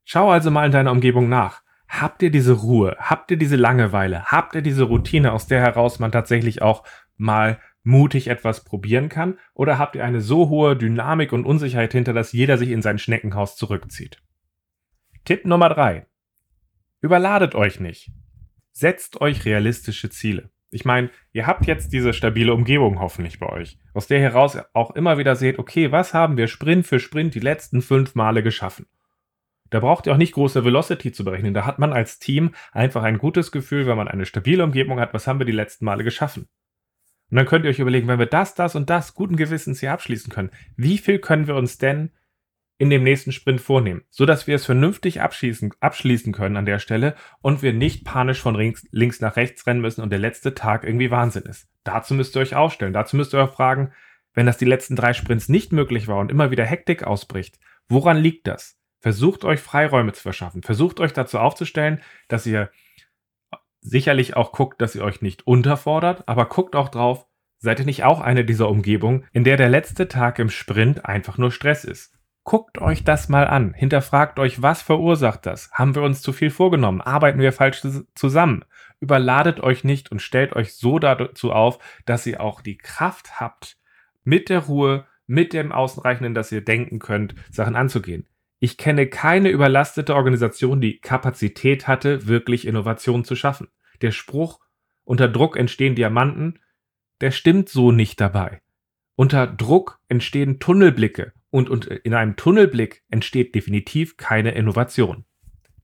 Schau 0.05 0.31
also 0.31 0.51
mal 0.51 0.67
in 0.67 0.73
deiner 0.73 0.93
Umgebung 0.93 1.29
nach. 1.29 1.63
Habt 1.89 2.23
ihr 2.23 2.31
diese 2.31 2.53
Ruhe? 2.53 2.97
Habt 2.99 3.31
ihr 3.31 3.37
diese 3.37 3.57
Langeweile? 3.57 4.25
Habt 4.25 4.57
ihr 4.57 4.63
diese 4.63 4.85
Routine, 4.85 5.33
aus 5.33 5.47
der 5.47 5.61
heraus 5.61 6.01
man 6.01 6.11
tatsächlich 6.11 6.63
auch 6.63 6.85
mal 7.17 7.61
mutig 7.85 8.27
etwas 8.27 8.65
probieren 8.65 9.09
kann? 9.09 9.39
Oder 9.55 9.79
habt 9.79 9.95
ihr 9.95 10.05
eine 10.05 10.21
so 10.21 10.49
hohe 10.49 10.77
Dynamik 10.77 11.33
und 11.33 11.45
Unsicherheit 11.45 11.93
hinter, 11.93 12.13
dass 12.13 12.33
jeder 12.33 12.59
sich 12.59 12.71
in 12.71 12.83
sein 12.83 12.99
Schneckenhaus 12.99 13.57
zurückzieht? 13.57 14.21
Tipp 15.25 15.47
Nummer 15.47 15.69
drei: 15.69 16.07
Überladet 17.07 17.55
euch 17.55 17.79
nicht. 17.79 18.11
Setzt 18.73 19.21
euch 19.21 19.45
realistische 19.45 20.11
Ziele. 20.11 20.51
Ich 20.73 20.85
meine, 20.85 21.11
ihr 21.33 21.47
habt 21.47 21.65
jetzt 21.67 21.93
diese 21.93 22.13
stabile 22.13 22.53
Umgebung 22.53 22.99
hoffentlich 22.99 23.39
bei 23.39 23.49
euch, 23.49 23.79
aus 23.95 24.09
der 24.09 24.19
heraus 24.19 24.59
auch 24.73 24.91
immer 24.97 25.17
wieder 25.17 25.37
seht, 25.37 25.61
okay, 25.61 25.93
was 25.93 26.15
haben 26.15 26.37
wir 26.37 26.49
Sprint 26.49 26.85
für 26.85 26.99
Sprint 26.99 27.37
die 27.37 27.39
letzten 27.39 27.81
fünf 27.81 28.17
Male 28.17 28.43
geschaffen? 28.43 28.87
Da 29.71 29.79
braucht 29.79 30.09
ihr 30.09 30.15
auch 30.15 30.17
nicht 30.17 30.35
große 30.35 30.65
Velocity 30.65 31.13
zu 31.13 31.23
berechnen. 31.23 31.55
Da 31.55 31.65
hat 31.65 31.79
man 31.79 31.93
als 31.93 32.19
Team 32.19 32.57
einfach 32.73 33.05
ein 33.05 33.19
gutes 33.19 33.53
Gefühl, 33.53 33.87
wenn 33.87 33.97
man 33.97 34.09
eine 34.09 34.27
stabile 34.27 34.65
Umgebung 34.65 34.99
hat, 34.99 35.15
was 35.15 35.29
haben 35.29 35.39
wir 35.39 35.47
die 35.47 35.53
letzten 35.53 35.85
Male 35.85 36.03
geschaffen? 36.03 36.49
Und 37.31 37.37
dann 37.37 37.47
könnt 37.47 37.65
ihr 37.65 37.71
euch 37.71 37.79
überlegen, 37.79 38.09
wenn 38.09 38.19
wir 38.19 38.27
das, 38.27 38.57
das 38.57 38.75
und 38.75 38.91
das 38.91 39.15
guten 39.15 39.37
Gewissens 39.37 39.79
hier 39.79 39.93
abschließen 39.93 40.33
können, 40.33 40.51
wie 40.77 40.99
viel 40.99 41.21
können 41.21 41.47
wir 41.47 41.55
uns 41.55 41.79
denn 41.79 42.11
in 42.79 42.91
dem 42.91 43.03
nächsten 43.03 43.33
Sprint 43.33 43.61
vornehmen, 43.61 44.03
so 44.11 44.27
dass 44.27 44.47
wir 44.47 44.57
es 44.57 44.67
vernünftig 44.67 45.23
abschließen, 45.23 45.73
abschließen 45.81 46.33
können 46.33 46.57
an 46.57 46.67
der 46.67 46.79
Stelle 46.79 47.15
und 47.41 47.63
wir 47.63 47.73
nicht 47.73 48.05
panisch 48.05 48.41
von 48.41 48.55
links, 48.55 48.87
links 48.91 49.21
nach 49.21 49.37
rechts 49.37 49.67
rennen 49.67 49.81
müssen 49.81 50.03
und 50.03 50.11
der 50.11 50.19
letzte 50.19 50.55
Tag 50.55 50.85
irgendwie 50.85 51.11
Wahnsinn 51.11 51.45
ist. 51.45 51.69
Dazu 51.85 52.15
müsst 52.15 52.37
ihr 52.37 52.41
euch 52.41 52.55
aufstellen. 52.55 52.93
Dazu 52.93 53.17
müsst 53.17 53.33
ihr 53.33 53.43
euch 53.43 53.51
fragen, 53.51 53.93
wenn 54.35 54.47
das 54.47 54.59
die 54.59 54.67
letzten 54.67 54.97
drei 54.97 55.15
Sprints 55.15 55.49
nicht 55.49 55.73
möglich 55.73 56.09
war 56.09 56.19
und 56.19 56.31
immer 56.31 56.51
wieder 56.51 56.65
Hektik 56.65 57.05
ausbricht, 57.05 57.59
woran 57.89 58.19
liegt 58.19 58.47
das? 58.47 58.79
Versucht 59.01 59.45
euch 59.45 59.61
Freiräume 59.61 60.13
zu 60.13 60.23
verschaffen. 60.23 60.63
Versucht 60.63 61.01
euch 61.01 61.13
dazu 61.13 61.39
aufzustellen, 61.39 62.03
dass 62.29 62.47
ihr 62.47 62.71
sicherlich 63.81 64.37
auch 64.37 64.53
guckt, 64.53 64.83
dass 64.83 64.95
ihr 64.95 65.05
euch 65.05 65.23
nicht 65.23 65.47
unterfordert, 65.47 66.29
aber 66.29 66.47
guckt 66.47 66.75
auch 66.77 66.89
drauf, 66.89 67.27
seid 67.59 67.79
ihr 67.79 67.87
nicht 67.87 68.05
auch 68.05 68.21
eine 68.21 68.45
dieser 68.45 68.69
Umgebungen, 68.69 69.25
in 69.33 69.45
der 69.45 69.57
der 69.57 69.69
letzte 69.69 70.09
Tag 70.09 70.39
im 70.39 70.51
Sprint 70.51 71.07
einfach 71.07 71.39
nur 71.39 71.51
Stress 71.51 71.85
ist. 71.85 72.16
Guckt 72.47 72.81
euch 72.81 73.03
das 73.03 73.29
mal 73.29 73.49
an, 73.49 73.75
hinterfragt 73.75 74.39
euch, 74.39 74.63
was 74.63 74.81
verursacht 74.81 75.47
das? 75.47 75.69
Haben 75.73 75.97
wir 75.97 76.03
uns 76.03 76.23
zu 76.23 76.33
viel 76.33 76.51
vorgenommen? 76.51 77.01
Arbeiten 77.01 77.41
wir 77.41 77.53
falsch 77.53 77.83
zusammen? 78.15 78.65
Überladet 79.01 79.59
euch 79.59 79.83
nicht 79.83 80.13
und 80.13 80.23
stellt 80.23 80.55
euch 80.55 80.75
so 80.75 81.01
dazu 81.01 81.51
auf, 81.51 81.81
dass 82.05 82.25
ihr 82.25 82.41
auch 82.41 82.61
die 82.61 82.79
Kraft 82.79 83.41
habt, 83.41 83.79
mit 84.23 84.49
der 84.49 84.61
Ruhe, 84.61 85.07
mit 85.27 85.55
dem 85.55 85.73
Außenreichenden, 85.73 86.35
dass 86.35 86.53
ihr 86.53 86.61
denken 86.61 87.01
könnt, 87.01 87.35
Sachen 87.51 87.75
anzugehen. 87.75 88.29
Ich 88.61 88.77
kenne 88.77 89.09
keine 89.09 89.49
überlastete 89.49 90.15
Organisation, 90.15 90.81
die 90.81 91.01
Kapazität 91.01 91.89
hatte, 91.89 92.29
wirklich 92.29 92.65
Innovation 92.65 93.25
zu 93.25 93.35
schaffen. 93.35 93.67
Der 94.03 94.13
Spruch, 94.13 94.61
unter 95.03 95.27
Druck 95.27 95.57
entstehen 95.57 95.97
Diamanten, 95.97 96.61
der 97.21 97.33
stimmt 97.33 97.69
so 97.69 97.91
nicht 97.91 98.21
dabei. 98.21 98.63
Unter 99.17 99.49
Druck 99.49 99.99
entstehen 100.09 100.61
Tunnelblicke 100.61 101.33
und, 101.57 101.71
und 101.71 101.87
in 101.87 102.13
einem 102.13 102.37
Tunnelblick 102.37 103.03
entsteht 103.09 103.55
definitiv 103.55 104.19
keine 104.19 104.51
Innovation. 104.51 105.25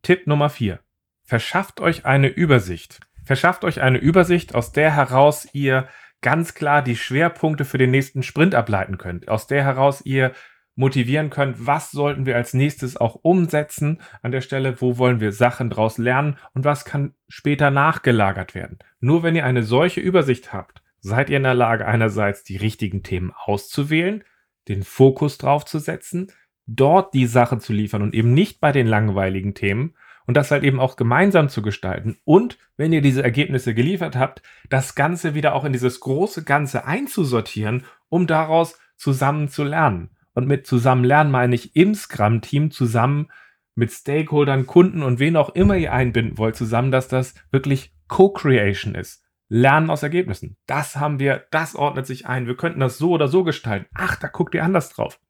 Tipp 0.03 0.27
Nummer 0.27 0.51
4. 0.51 0.81
Verschafft 1.25 1.81
euch 1.81 2.05
eine 2.05 2.29
Übersicht. 2.29 3.01
Verschafft 3.25 3.65
euch 3.65 3.81
eine 3.81 3.97
Übersicht, 3.97 4.55
aus 4.55 4.73
der 4.73 4.95
heraus 4.95 5.49
ihr 5.55 5.89
ganz 6.21 6.53
klar 6.53 6.83
die 6.83 6.95
Schwerpunkte 6.95 7.65
für 7.65 7.79
den 7.79 7.91
nächsten 7.91 8.23
Sprint 8.23 8.55
ableiten 8.55 8.99
könnt, 8.99 9.29
aus 9.29 9.47
der 9.47 9.65
heraus 9.65 10.05
ihr 10.05 10.33
motivieren 10.75 11.31
könnt, 11.31 11.67
was 11.67 11.91
sollten 11.91 12.27
wir 12.27 12.37
als 12.37 12.53
nächstes 12.53 12.99
auch 12.99 13.15
umsetzen 13.23 14.03
an 14.21 14.31
der 14.31 14.43
Stelle, 14.43 14.79
wo 14.83 14.99
wollen 14.99 15.21
wir 15.21 15.33
Sachen 15.33 15.71
draus 15.71 15.97
lernen 15.97 16.37
und 16.53 16.67
was 16.67 16.85
kann 16.85 17.15
später 17.29 17.71
nachgelagert 17.71 18.55
werden. 18.55 18.79
Nur 19.01 19.23
wenn 19.23 19.37
ihr 19.37 19.47
eine 19.47 19.63
solche 19.63 20.03
Übersicht 20.03 20.53
habt, 20.53 20.83
seid 21.01 21.31
ihr 21.31 21.39
in 21.39 21.45
der 21.45 21.55
Lage 21.55 21.87
einerseits 21.87 22.45
die 22.45 22.59
richtigen 22.59 23.03
Themen 23.03 23.33
auszuwählen, 23.35 24.23
den 24.69 24.83
Fokus 24.83 25.39
drauf 25.39 25.65
zu 25.65 25.79
setzen, 25.79 26.33
dort 26.67 27.15
die 27.15 27.27
Sache 27.27 27.59
zu 27.59 27.73
liefern 27.73 28.03
und 28.03 28.15
eben 28.15 28.35
nicht 28.35 28.61
bei 28.61 28.73
den 28.73 28.87
langweiligen 28.87 29.55
Themen 29.55 29.95
und 30.27 30.37
das 30.37 30.51
halt 30.51 30.63
eben 30.63 30.81
auch 30.81 30.97
gemeinsam 30.97 31.49
zu 31.49 31.63
gestalten 31.63 32.19
und 32.25 32.59
wenn 32.77 32.93
ihr 32.93 33.03
diese 33.03 33.23
Ergebnisse 33.23 33.75
geliefert 33.75 34.17
habt, 34.17 34.43
das 34.71 34.95
Ganze 34.95 35.35
wieder 35.35 35.55
auch 35.55 35.65
in 35.65 35.73
dieses 35.73 36.01
große 36.01 36.45
Ganze 36.45 36.85
einzusortieren, 36.85 37.85
um 38.09 38.27
daraus 38.27 38.79
zusammen 38.97 39.49
zu 39.49 39.65
lernen. 39.65 40.11
Und 40.35 40.47
mit 40.47 40.67
zusammen 40.67 41.05
lernen 41.05 41.31
meine 41.31 41.55
ich 41.55 41.77
im 41.77 41.95
Scrum-Team 41.95 42.71
zusammen 42.71 43.29
mit 43.75 43.91
Stakeholdern, 43.91 44.67
Kunden 44.67 45.03
und 45.03 45.19
wen 45.19 45.37
auch 45.37 45.55
immer 45.55 45.77
ihr 45.77 45.93
einbinden 45.93 46.39
wollt, 46.39 46.57
zusammen, 46.57 46.91
dass 46.91 47.09
das 47.09 47.35
wirklich 47.51 47.95
Co-Creation 48.09 48.95
ist. 48.95 49.22
Lernen 49.55 49.91
aus 49.91 50.03
Ergebnissen. 50.03 50.57
Das 50.65 50.97
haben 50.97 51.21
wir, 51.21 51.45
das 51.51 51.75
ordnet 51.75 52.07
sich 52.07 52.27
ein. 52.27 52.47
Wir 52.47 52.57
könnten 52.57 52.81
das 52.81 52.97
so 52.97 53.11
oder 53.11 53.29
so 53.29 53.45
gestalten. 53.45 53.85
Ach, 53.93 54.17
da 54.17 54.29
guckt 54.29 54.55
ihr 54.55 54.65
anders 54.65 54.89
drauf. 54.89 55.21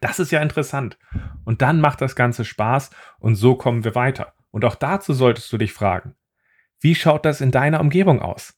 Das 0.00 0.20
ist 0.20 0.30
ja 0.30 0.40
interessant. 0.40 1.00
Und 1.44 1.60
dann 1.60 1.80
macht 1.80 2.00
das 2.00 2.14
Ganze 2.14 2.44
Spaß 2.44 2.90
und 3.18 3.34
so 3.34 3.56
kommen 3.56 3.82
wir 3.82 3.96
weiter. 3.96 4.34
Und 4.52 4.64
auch 4.64 4.76
dazu 4.76 5.14
solltest 5.14 5.52
du 5.52 5.58
dich 5.58 5.72
fragen, 5.72 6.14
wie 6.78 6.94
schaut 6.94 7.24
das 7.24 7.40
in 7.40 7.50
deiner 7.50 7.80
Umgebung 7.80 8.22
aus? 8.22 8.54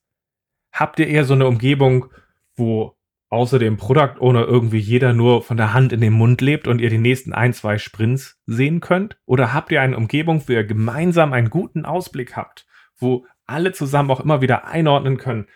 Habt 0.72 0.98
ihr 0.98 1.08
eher 1.08 1.24
so 1.24 1.32
eine 1.32 1.46
Umgebung, 1.46 2.12
wo 2.54 2.94
außer 3.30 3.58
dem 3.58 3.78
Product 3.78 4.20
Owner 4.20 4.44
irgendwie 4.44 4.78
jeder 4.78 5.14
nur 5.14 5.42
von 5.42 5.56
der 5.56 5.72
Hand 5.72 5.94
in 5.94 6.02
den 6.02 6.12
Mund 6.12 6.42
lebt 6.42 6.68
und 6.68 6.82
ihr 6.82 6.90
die 6.90 6.98
nächsten 6.98 7.32
ein, 7.32 7.54
zwei 7.54 7.78
Sprints 7.78 8.42
sehen 8.44 8.80
könnt? 8.80 9.16
Oder 9.24 9.54
habt 9.54 9.72
ihr 9.72 9.80
eine 9.80 9.96
Umgebung, 9.96 10.46
wo 10.46 10.52
ihr 10.52 10.64
gemeinsam 10.64 11.32
einen 11.32 11.48
guten 11.48 11.86
Ausblick 11.86 12.36
habt, 12.36 12.66
wo 12.98 13.24
alle 13.46 13.72
zusammen 13.72 14.10
auch 14.10 14.20
immer 14.20 14.40
wieder 14.40 14.66
einordnen 14.66 15.18
können, 15.18 15.46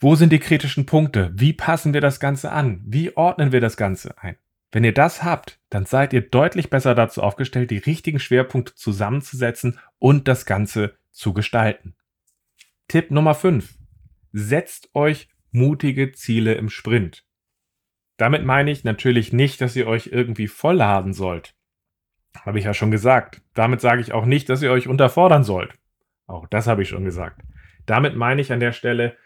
wo 0.00 0.14
sind 0.14 0.32
die 0.32 0.38
kritischen 0.38 0.86
Punkte? 0.86 1.30
Wie 1.34 1.52
passen 1.52 1.92
wir 1.92 2.00
das 2.00 2.20
Ganze 2.20 2.52
an? 2.52 2.80
Wie 2.86 3.16
ordnen 3.16 3.52
wir 3.52 3.60
das 3.60 3.76
Ganze 3.76 4.16
ein? 4.18 4.36
Wenn 4.72 4.84
ihr 4.84 4.94
das 4.94 5.22
habt, 5.22 5.60
dann 5.68 5.84
seid 5.84 6.12
ihr 6.12 6.22
deutlich 6.22 6.70
besser 6.70 6.94
dazu 6.94 7.22
aufgestellt, 7.22 7.70
die 7.70 7.78
richtigen 7.78 8.18
Schwerpunkte 8.18 8.74
zusammenzusetzen 8.74 9.78
und 9.98 10.28
das 10.28 10.46
Ganze 10.46 10.94
zu 11.10 11.34
gestalten. 11.34 11.94
Tipp 12.88 13.10
Nummer 13.10 13.34
5. 13.34 13.74
Setzt 14.32 14.94
euch 14.94 15.28
mutige 15.50 16.12
Ziele 16.12 16.54
im 16.54 16.70
Sprint. 16.70 17.24
Damit 18.16 18.44
meine 18.44 18.70
ich 18.70 18.84
natürlich 18.84 19.32
nicht, 19.32 19.60
dass 19.60 19.76
ihr 19.76 19.86
euch 19.86 20.08
irgendwie 20.12 20.46
vollladen 20.46 21.12
sollt. 21.12 21.54
Habe 22.44 22.58
ich 22.58 22.64
ja 22.64 22.74
schon 22.74 22.90
gesagt. 22.90 23.42
Damit 23.54 23.80
sage 23.80 24.00
ich 24.00 24.12
auch 24.12 24.24
nicht, 24.24 24.48
dass 24.48 24.62
ihr 24.62 24.70
euch 24.70 24.88
unterfordern 24.88 25.42
sollt. 25.42 25.74
Auch 26.30 26.46
das 26.46 26.66
habe 26.66 26.82
ich 26.82 26.88
schon 26.88 27.04
gesagt. 27.04 27.42
Damit 27.86 28.16
meine 28.16 28.40
ich 28.40 28.52
an 28.52 28.60
der 28.60 28.72
Stelle, 28.72 29.16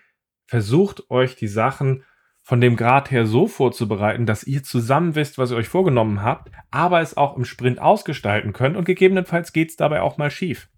versucht 0.46 1.10
euch 1.10 1.36
die 1.36 1.48
Sachen 1.48 2.04
von 2.42 2.60
dem 2.60 2.76
Grad 2.76 3.10
her 3.10 3.26
so 3.26 3.46
vorzubereiten, 3.46 4.26
dass 4.26 4.44
ihr 4.44 4.62
zusammen 4.62 5.14
wisst, 5.14 5.38
was 5.38 5.50
ihr 5.50 5.56
euch 5.56 5.68
vorgenommen 5.68 6.22
habt, 6.22 6.50
aber 6.70 7.00
es 7.00 7.16
auch 7.16 7.36
im 7.36 7.44
Sprint 7.44 7.80
ausgestalten 7.80 8.52
könnt 8.52 8.76
und 8.76 8.84
gegebenenfalls 8.84 9.52
geht 9.52 9.70
es 9.70 9.76
dabei 9.76 10.02
auch 10.02 10.18
mal 10.18 10.30
schief. 10.30 10.68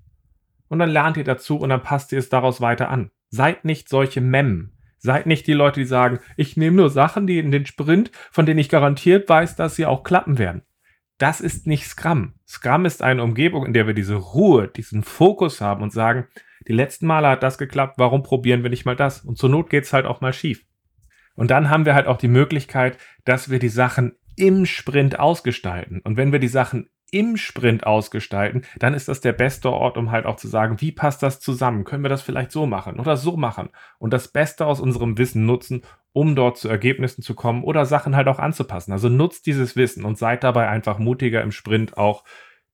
Und 0.68 0.78
dann 0.78 0.90
lernt 0.90 1.16
ihr 1.16 1.24
dazu 1.24 1.58
und 1.58 1.68
dann 1.68 1.82
passt 1.82 2.12
ihr 2.12 2.18
es 2.18 2.28
daraus 2.28 2.60
weiter 2.60 2.88
an. 2.88 3.10
Seid 3.30 3.64
nicht 3.64 3.88
solche 3.88 4.20
Memmen. 4.20 4.72
Seid 4.98 5.26
nicht 5.26 5.46
die 5.46 5.52
Leute, 5.52 5.80
die 5.80 5.86
sagen, 5.86 6.20
ich 6.36 6.56
nehme 6.56 6.76
nur 6.76 6.90
Sachen, 6.90 7.26
die 7.26 7.38
in 7.38 7.52
den 7.52 7.66
Sprint, 7.66 8.10
von 8.30 8.46
denen 8.46 8.58
ich 8.58 8.68
garantiert 8.68 9.28
weiß, 9.28 9.56
dass 9.56 9.76
sie 9.76 9.86
auch 9.86 10.02
klappen 10.02 10.38
werden. 10.38 10.62
Das 11.18 11.40
ist 11.40 11.66
nicht 11.66 11.86
Scrum. 11.86 12.34
Scrum 12.46 12.84
ist 12.84 13.02
eine 13.02 13.22
Umgebung, 13.22 13.64
in 13.64 13.72
der 13.72 13.86
wir 13.86 13.94
diese 13.94 14.16
Ruhe, 14.16 14.68
diesen 14.68 15.02
Fokus 15.02 15.60
haben 15.60 15.82
und 15.82 15.92
sagen, 15.92 16.26
die 16.68 16.72
letzten 16.72 17.06
Male 17.06 17.28
hat 17.28 17.42
das 17.42 17.58
geklappt, 17.58 17.94
warum 17.98 18.22
probieren 18.22 18.62
wir 18.62 18.70
nicht 18.70 18.84
mal 18.84 18.96
das? 18.96 19.20
Und 19.20 19.38
zur 19.38 19.48
Not 19.48 19.70
geht's 19.70 19.92
halt 19.92 20.04
auch 20.04 20.20
mal 20.20 20.32
schief. 20.32 20.64
Und 21.34 21.50
dann 21.50 21.70
haben 21.70 21.86
wir 21.86 21.94
halt 21.94 22.06
auch 22.06 22.18
die 22.18 22.28
Möglichkeit, 22.28 22.98
dass 23.24 23.50
wir 23.50 23.58
die 23.58 23.68
Sachen 23.68 24.16
im 24.36 24.66
Sprint 24.66 25.18
ausgestalten. 25.18 26.00
Und 26.00 26.16
wenn 26.16 26.32
wir 26.32 26.38
die 26.38 26.48
Sachen 26.48 26.90
im 27.10 27.36
Sprint 27.36 27.86
ausgestalten, 27.86 28.62
dann 28.78 28.94
ist 28.94 29.08
das 29.08 29.20
der 29.20 29.32
beste 29.32 29.70
Ort, 29.70 29.96
um 29.96 30.10
halt 30.10 30.26
auch 30.26 30.36
zu 30.36 30.48
sagen, 30.48 30.80
wie 30.80 30.92
passt 30.92 31.22
das 31.22 31.40
zusammen? 31.40 31.84
Können 31.84 32.02
wir 32.02 32.08
das 32.08 32.22
vielleicht 32.22 32.50
so 32.50 32.66
machen 32.66 32.98
oder 32.98 33.16
so 33.16 33.36
machen? 33.36 33.70
Und 33.98 34.12
das 34.12 34.28
Beste 34.28 34.66
aus 34.66 34.80
unserem 34.80 35.16
Wissen 35.16 35.46
nutzen, 35.46 35.82
um 36.16 36.34
dort 36.34 36.56
zu 36.56 36.70
Ergebnissen 36.70 37.20
zu 37.20 37.34
kommen 37.34 37.62
oder 37.62 37.84
Sachen 37.84 38.16
halt 38.16 38.26
auch 38.26 38.38
anzupassen. 38.38 38.90
Also 38.90 39.10
nutzt 39.10 39.44
dieses 39.44 39.76
Wissen 39.76 40.06
und 40.06 40.16
seid 40.16 40.44
dabei 40.44 40.66
einfach 40.66 40.98
mutiger 40.98 41.42
im 41.42 41.52
Sprint 41.52 41.98
auch 41.98 42.24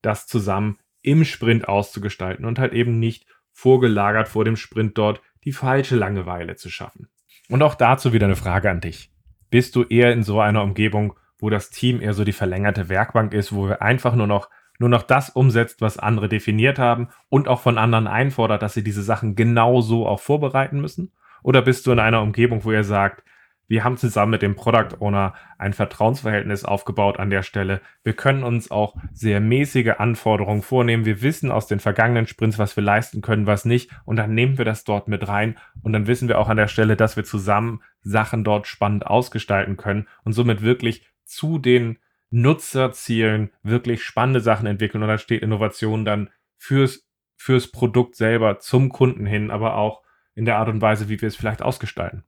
das 0.01 0.27
zusammen 0.27 0.77
im 1.01 1.25
Sprint 1.25 1.67
auszugestalten 1.67 2.45
und 2.45 2.57
halt 2.57 2.71
eben 2.71 2.99
nicht 2.99 3.25
vorgelagert 3.51 4.29
vor 4.29 4.45
dem 4.45 4.55
Sprint 4.55 4.97
dort 4.97 5.21
die 5.43 5.51
falsche 5.51 5.97
Langeweile 5.97 6.55
zu 6.55 6.69
schaffen. 6.69 7.09
Und 7.49 7.61
auch 7.63 7.75
dazu 7.75 8.13
wieder 8.13 8.27
eine 8.27 8.37
Frage 8.37 8.71
an 8.71 8.79
dich. 8.79 9.11
Bist 9.49 9.75
du 9.75 9.83
eher 9.83 10.13
in 10.13 10.23
so 10.23 10.39
einer 10.39 10.63
Umgebung, 10.63 11.19
wo 11.37 11.49
das 11.49 11.69
Team 11.69 11.99
eher 11.99 12.13
so 12.13 12.23
die 12.23 12.31
verlängerte 12.31 12.87
Werkbank 12.87 13.33
ist, 13.33 13.53
wo 13.53 13.67
wir 13.67 13.81
einfach 13.81 14.15
nur 14.15 14.27
noch 14.27 14.47
nur 14.79 14.87
noch 14.87 15.03
das 15.03 15.29
umsetzt, 15.29 15.81
was 15.81 15.99
andere 15.99 16.29
definiert 16.29 16.79
haben 16.79 17.09
und 17.27 17.49
auch 17.49 17.59
von 17.59 17.77
anderen 17.77 18.07
einfordert, 18.07 18.61
dass 18.61 18.73
sie 18.73 18.85
diese 18.85 19.03
Sachen 19.03 19.35
genau 19.35 19.81
so 19.81 20.07
auch 20.07 20.21
vorbereiten 20.21 20.79
müssen? 20.79 21.11
Oder 21.43 21.61
bist 21.61 21.85
du 21.85 21.91
in 21.91 21.99
einer 21.99 22.21
Umgebung, 22.21 22.63
wo 22.63 22.71
ihr 22.71 22.85
sagt, 22.85 23.23
wir 23.67 23.83
haben 23.83 23.97
zusammen 23.97 24.31
mit 24.31 24.41
dem 24.41 24.55
Product 24.55 24.97
Owner 24.99 25.33
ein 25.57 25.73
Vertrauensverhältnis 25.73 26.65
aufgebaut 26.65 27.17
an 27.17 27.29
der 27.29 27.43
Stelle. 27.43 27.81
Wir 28.03 28.13
können 28.13 28.43
uns 28.43 28.69
auch 28.69 28.95
sehr 29.13 29.39
mäßige 29.39 29.93
Anforderungen 29.97 30.61
vornehmen. 30.61 31.05
Wir 31.05 31.21
wissen 31.21 31.49
aus 31.49 31.67
den 31.67 31.79
vergangenen 31.79 32.27
Sprints, 32.27 32.59
was 32.59 32.75
wir 32.75 32.83
leisten 32.83 33.21
können, 33.21 33.47
was 33.47 33.65
nicht. 33.65 33.89
Und 34.05 34.17
dann 34.17 34.33
nehmen 34.33 34.57
wir 34.57 34.65
das 34.65 34.83
dort 34.83 35.07
mit 35.07 35.27
rein. 35.27 35.57
Und 35.81 35.93
dann 35.93 36.07
wissen 36.07 36.27
wir 36.27 36.39
auch 36.39 36.49
an 36.49 36.57
der 36.57 36.67
Stelle, 36.67 36.97
dass 36.97 37.15
wir 37.15 37.23
zusammen 37.23 37.81
Sachen 38.01 38.43
dort 38.43 38.67
spannend 38.67 39.07
ausgestalten 39.07 39.77
können 39.77 40.07
und 40.23 40.33
somit 40.33 40.61
wirklich 40.61 41.07
zu 41.23 41.57
den 41.57 41.99
Nutzerzielen 42.29 43.51
wirklich 43.61 44.03
spannende 44.03 44.41
Sachen 44.41 44.67
entwickeln. 44.67 45.03
Und 45.03 45.09
da 45.09 45.17
steht 45.17 45.41
Innovation 45.41 46.03
dann 46.03 46.29
fürs, 46.57 47.07
fürs 47.37 47.71
Produkt 47.71 48.15
selber 48.15 48.59
zum 48.59 48.89
Kunden 48.89 49.25
hin, 49.25 49.51
aber 49.51 49.75
auch 49.75 50.01
in 50.35 50.45
der 50.45 50.57
Art 50.57 50.69
und 50.69 50.81
Weise, 50.81 51.09
wie 51.09 51.21
wir 51.21 51.27
es 51.27 51.35
vielleicht 51.35 51.61
ausgestalten. 51.61 52.23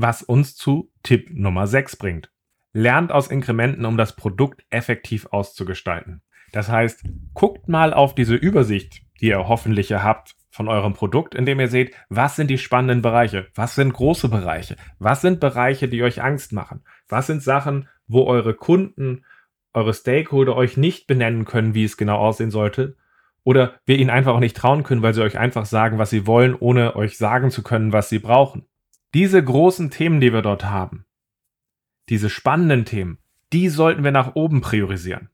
Was 0.00 0.22
uns 0.22 0.54
zu 0.54 0.92
Tipp 1.02 1.28
Nummer 1.32 1.66
6 1.66 1.96
bringt. 1.96 2.30
Lernt 2.72 3.10
aus 3.10 3.26
Inkrementen, 3.26 3.84
um 3.84 3.96
das 3.96 4.14
Produkt 4.14 4.64
effektiv 4.70 5.26
auszugestalten. 5.32 6.22
Das 6.52 6.68
heißt, 6.68 7.02
guckt 7.34 7.68
mal 7.68 7.92
auf 7.92 8.14
diese 8.14 8.36
Übersicht, 8.36 9.02
die 9.20 9.26
ihr 9.26 9.48
hoffentlich 9.48 9.92
habt 9.92 10.36
von 10.50 10.68
eurem 10.68 10.92
Produkt, 10.92 11.34
indem 11.34 11.58
ihr 11.58 11.66
seht, 11.66 11.96
was 12.10 12.36
sind 12.36 12.48
die 12.48 12.58
spannenden 12.58 13.02
Bereiche, 13.02 13.48
was 13.56 13.74
sind 13.74 13.92
große 13.92 14.28
Bereiche, 14.28 14.76
was 15.00 15.20
sind 15.20 15.40
Bereiche, 15.40 15.88
die 15.88 16.04
euch 16.04 16.22
Angst 16.22 16.52
machen, 16.52 16.84
was 17.08 17.26
sind 17.26 17.42
Sachen, 17.42 17.88
wo 18.06 18.22
eure 18.22 18.54
Kunden, 18.54 19.24
eure 19.74 19.94
Stakeholder 19.94 20.54
euch 20.54 20.76
nicht 20.76 21.08
benennen 21.08 21.44
können, 21.44 21.74
wie 21.74 21.82
es 21.82 21.96
genau 21.96 22.18
aussehen 22.18 22.52
sollte, 22.52 22.94
oder 23.42 23.80
wir 23.84 23.98
ihnen 23.98 24.10
einfach 24.10 24.34
auch 24.34 24.40
nicht 24.40 24.56
trauen 24.56 24.84
können, 24.84 25.02
weil 25.02 25.14
sie 25.14 25.22
euch 25.22 25.38
einfach 25.40 25.66
sagen, 25.66 25.98
was 25.98 26.10
sie 26.10 26.24
wollen, 26.24 26.54
ohne 26.54 26.94
euch 26.94 27.18
sagen 27.18 27.50
zu 27.50 27.64
können, 27.64 27.92
was 27.92 28.08
sie 28.08 28.20
brauchen. 28.20 28.64
Diese 29.14 29.42
großen 29.42 29.90
Themen, 29.90 30.20
die 30.20 30.32
wir 30.32 30.42
dort 30.42 30.66
haben, 30.66 31.06
diese 32.08 32.30
spannenden 32.30 32.84
Themen, 32.84 33.18
die 33.52 33.68
sollten 33.68 34.04
wir 34.04 34.12
nach 34.12 34.34
oben 34.34 34.60
priorisieren. 34.60 35.30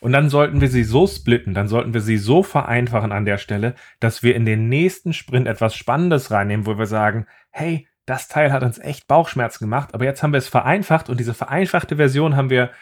Und 0.00 0.12
dann 0.12 0.30
sollten 0.30 0.60
wir 0.60 0.68
sie 0.68 0.82
so 0.82 1.06
splitten, 1.06 1.54
dann 1.54 1.68
sollten 1.68 1.94
wir 1.94 2.00
sie 2.00 2.16
so 2.16 2.42
vereinfachen 2.42 3.12
an 3.12 3.24
der 3.24 3.38
Stelle, 3.38 3.76
dass 4.00 4.22
wir 4.22 4.34
in 4.34 4.44
den 4.44 4.68
nächsten 4.68 5.12
Sprint 5.12 5.46
etwas 5.46 5.76
Spannendes 5.76 6.30
reinnehmen, 6.30 6.66
wo 6.66 6.76
wir 6.76 6.86
sagen, 6.86 7.26
hey, 7.50 7.86
das 8.04 8.26
Teil 8.26 8.52
hat 8.52 8.64
uns 8.64 8.78
echt 8.78 9.06
Bauchschmerzen 9.06 9.64
gemacht, 9.64 9.94
aber 9.94 10.04
jetzt 10.04 10.22
haben 10.22 10.32
wir 10.32 10.38
es 10.38 10.48
vereinfacht 10.48 11.08
und 11.08 11.20
diese 11.20 11.34
vereinfachte 11.34 11.96
Version 11.96 12.34
haben 12.34 12.50
wir 12.50 12.72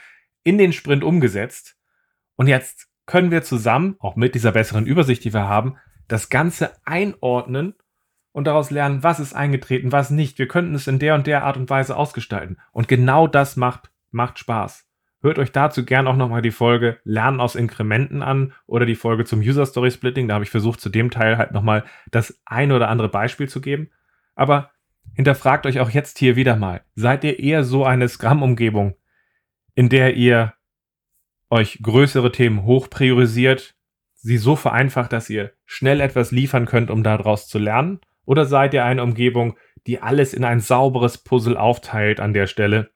in 0.45 0.57
den 0.57 0.73
Sprint 0.73 1.05
umgesetzt. 1.05 1.77
Und 2.37 2.47
jetzt 2.47 2.89
können 3.05 3.31
wir 3.31 3.43
zusammen, 3.43 3.97
auch 3.99 4.17
mit 4.17 4.35
dieser 4.35 4.53
besseren 4.53 4.87
Übersicht, 4.87 5.25
die 5.25 5.35
wir 5.35 5.47
haben, 5.47 5.77
das 6.09 6.31
Ganze 6.31 6.73
einordnen 6.87 7.75
und 8.33 8.47
daraus 8.47 8.71
lernen, 8.71 9.03
was 9.03 9.21
ist 9.21 9.35
eingetreten, 9.35 9.93
was 9.93 10.11
nicht. 10.11 10.39
Wir 10.39 10.49
könnten 10.49 10.75
es 10.75 10.87
in 10.87 10.99
der 10.99 11.15
und 11.15 11.27
der 11.27 11.45
Art 11.45 11.57
und 11.57 11.69
Weise 11.69 11.97
ausgestalten. 11.97 12.59
Und 12.73 12.89
genau 12.89 13.27
das 13.27 13.57
macht, 13.57 13.91
macht 14.11 14.39
Spaß. 14.39 14.87
Hört 15.23 15.39
euch 15.39 15.53
dazu 15.53 15.85
gern 15.85 16.07
auch 16.07 16.17
nochmal 16.17 16.41
die 16.41 16.51
Folge 16.51 16.99
Lernen 17.05 17.41
aus 17.41 17.55
Inkrementen 17.55 18.23
an 18.23 18.55
oder 18.67 18.87
die 18.87 18.95
Folge 18.95 19.25
zum 19.25 19.41
User 19.41 19.67
Story 19.67 19.91
Splitting. 19.91 20.29
Da 20.29 20.35
habe 20.35 20.45
ich 20.45 20.51
versucht, 20.51 20.81
zu 20.81 20.89
dem 20.89 21.11
Teil 21.11 21.37
halt 21.37 21.53
nochmal 21.53 21.85
das 22.11 22.41
ein 22.47 22.73
oder 22.73 22.89
andere 22.89 23.11
Beispiel 23.11 23.49
zu 23.49 23.61
geben. 23.61 23.91
Aber 24.35 24.71
hinterfragt 25.13 25.67
euch 25.67 25.81
auch 25.81 25.91
jetzt 25.91 26.19
hier 26.19 26.37
wieder 26.37 26.57
mal. 26.57 26.83
Seid 26.95 27.25
ihr 27.25 27.39
eher 27.39 27.65
so 27.65 27.85
eine 27.85 28.09
Scrum-Umgebung, 28.09 28.95
in 29.75 29.91
der 29.91 30.15
ihr 30.17 30.55
euch 31.51 31.81
größere 31.83 32.33
Themen 32.33 32.63
hoch 32.63 32.89
priorisiert, 32.89 33.75
sie 34.15 34.39
so 34.39 34.57
vereinfacht, 34.57 35.13
dass 35.13 35.29
ihr 35.29 35.53
schnell 35.67 36.01
etwas 36.01 36.31
liefern 36.31 36.65
könnt, 36.65 36.91
um 36.91 37.03
daraus 37.03 37.47
zu 37.47 37.59
lernen? 37.59 38.01
Oder 38.31 38.45
seid 38.45 38.75
ihr 38.75 38.85
eine 38.85 39.03
Umgebung, 39.03 39.59
die 39.89 40.01
alles 40.01 40.35
in 40.35 40.45
ein 40.45 40.61
sauberes 40.61 41.19
Puzzle 41.19 41.57
aufteilt 41.57 42.21
an 42.21 42.33
der 42.33 42.47
Stelle 42.47 42.93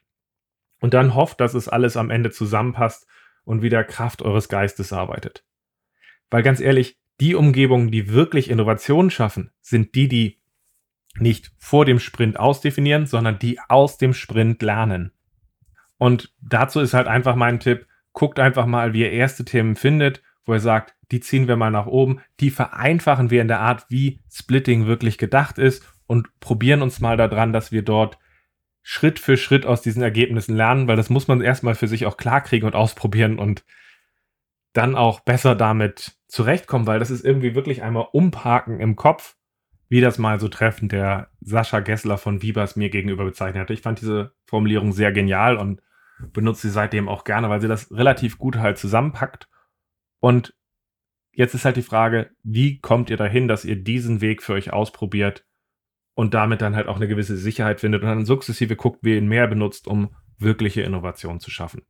und 0.80 0.94
dann 0.94 1.16
hofft, 1.16 1.40
dass 1.40 1.54
es 1.54 1.68
alles 1.68 1.96
am 1.96 2.10
Ende 2.10 2.30
zusammenpasst 2.30 3.08
und 3.42 3.60
wieder 3.60 3.82
Kraft 3.82 4.22
eures 4.22 4.48
Geistes 4.48 4.92
arbeitet? 4.92 5.44
Weil 6.30 6.44
ganz 6.44 6.60
ehrlich, 6.60 7.00
die 7.18 7.34
Umgebungen, 7.34 7.90
die 7.90 8.10
wirklich 8.10 8.48
Innovationen 8.48 9.10
schaffen, 9.10 9.50
sind 9.60 9.96
die, 9.96 10.06
die 10.06 10.40
nicht 11.18 11.50
vor 11.58 11.84
dem 11.84 11.98
Sprint 11.98 12.38
ausdefinieren, 12.38 13.06
sondern 13.06 13.40
die 13.40 13.58
aus 13.68 13.98
dem 13.98 14.14
Sprint 14.14 14.62
lernen. 14.62 15.10
Und 15.98 16.32
dazu 16.42 16.78
ist 16.78 16.94
halt 16.94 17.08
einfach 17.08 17.34
mein 17.34 17.58
Tipp, 17.58 17.88
guckt 18.12 18.38
einfach 18.38 18.66
mal, 18.66 18.92
wie 18.92 19.00
ihr 19.00 19.10
erste 19.10 19.44
Themen 19.44 19.74
findet, 19.74 20.22
wo 20.44 20.54
ihr 20.54 20.60
sagt, 20.60 20.94
die 21.10 21.20
ziehen 21.20 21.48
wir 21.48 21.56
mal 21.56 21.70
nach 21.70 21.86
oben, 21.86 22.20
die 22.40 22.50
vereinfachen 22.50 23.30
wir 23.30 23.42
in 23.42 23.48
der 23.48 23.60
Art, 23.60 23.86
wie 23.88 24.20
Splitting 24.30 24.86
wirklich 24.86 25.18
gedacht 25.18 25.58
ist 25.58 25.84
und 26.06 26.28
probieren 26.40 26.82
uns 26.82 27.00
mal 27.00 27.16
daran, 27.16 27.52
dass 27.52 27.72
wir 27.72 27.82
dort 27.82 28.18
Schritt 28.82 29.18
für 29.18 29.36
Schritt 29.36 29.64
aus 29.64 29.80
diesen 29.80 30.02
Ergebnissen 30.02 30.54
lernen, 30.54 30.86
weil 30.88 30.96
das 30.96 31.08
muss 31.08 31.26
man 31.26 31.40
erstmal 31.40 31.74
für 31.74 31.88
sich 31.88 32.04
auch 32.04 32.18
klarkriegen 32.18 32.66
und 32.66 32.74
ausprobieren 32.74 33.38
und 33.38 33.64
dann 34.74 34.94
auch 34.94 35.20
besser 35.20 35.54
damit 35.54 36.16
zurechtkommen, 36.26 36.86
weil 36.86 36.98
das 36.98 37.10
ist 37.10 37.24
irgendwie 37.24 37.54
wirklich 37.54 37.82
einmal 37.82 38.08
umparken 38.12 38.80
im 38.80 38.96
Kopf, 38.96 39.36
wie 39.88 40.00
das 40.00 40.18
mal 40.18 40.40
so 40.40 40.48
treffend 40.48 40.92
der 40.92 41.28
Sascha 41.40 41.80
Gessler 41.80 42.18
von 42.18 42.42
Vibas 42.42 42.76
mir 42.76 42.90
gegenüber 42.90 43.24
bezeichnet 43.24 43.62
hatte. 43.62 43.72
Ich 43.72 43.82
fand 43.82 44.00
diese 44.00 44.32
Formulierung 44.44 44.92
sehr 44.92 45.12
genial 45.12 45.56
und 45.56 45.80
benutze 46.32 46.62
sie 46.62 46.72
seitdem 46.72 47.08
auch 47.08 47.24
gerne, 47.24 47.48
weil 47.48 47.60
sie 47.60 47.68
das 47.68 47.90
relativ 47.92 48.36
gut 48.36 48.56
halt 48.56 48.78
zusammenpackt. 48.78 49.48
Und 50.24 50.54
jetzt 51.32 51.52
ist 51.52 51.66
halt 51.66 51.76
die 51.76 51.82
Frage, 51.82 52.30
wie 52.42 52.80
kommt 52.80 53.10
ihr 53.10 53.18
dahin, 53.18 53.46
dass 53.46 53.66
ihr 53.66 53.76
diesen 53.76 54.22
Weg 54.22 54.42
für 54.42 54.54
euch 54.54 54.72
ausprobiert 54.72 55.44
und 56.14 56.32
damit 56.32 56.62
dann 56.62 56.74
halt 56.74 56.88
auch 56.88 56.96
eine 56.96 57.08
gewisse 57.08 57.36
Sicherheit 57.36 57.80
findet 57.80 58.00
und 58.00 58.08
dann 58.08 58.24
sukzessive 58.24 58.74
guckt, 58.74 59.00
wie 59.02 59.10
ihr 59.10 59.18
ihn 59.18 59.28
mehr 59.28 59.46
benutzt, 59.48 59.86
um 59.86 60.16
wirkliche 60.38 60.80
Innovation 60.80 61.40
zu 61.40 61.50
schaffen. 61.50 61.82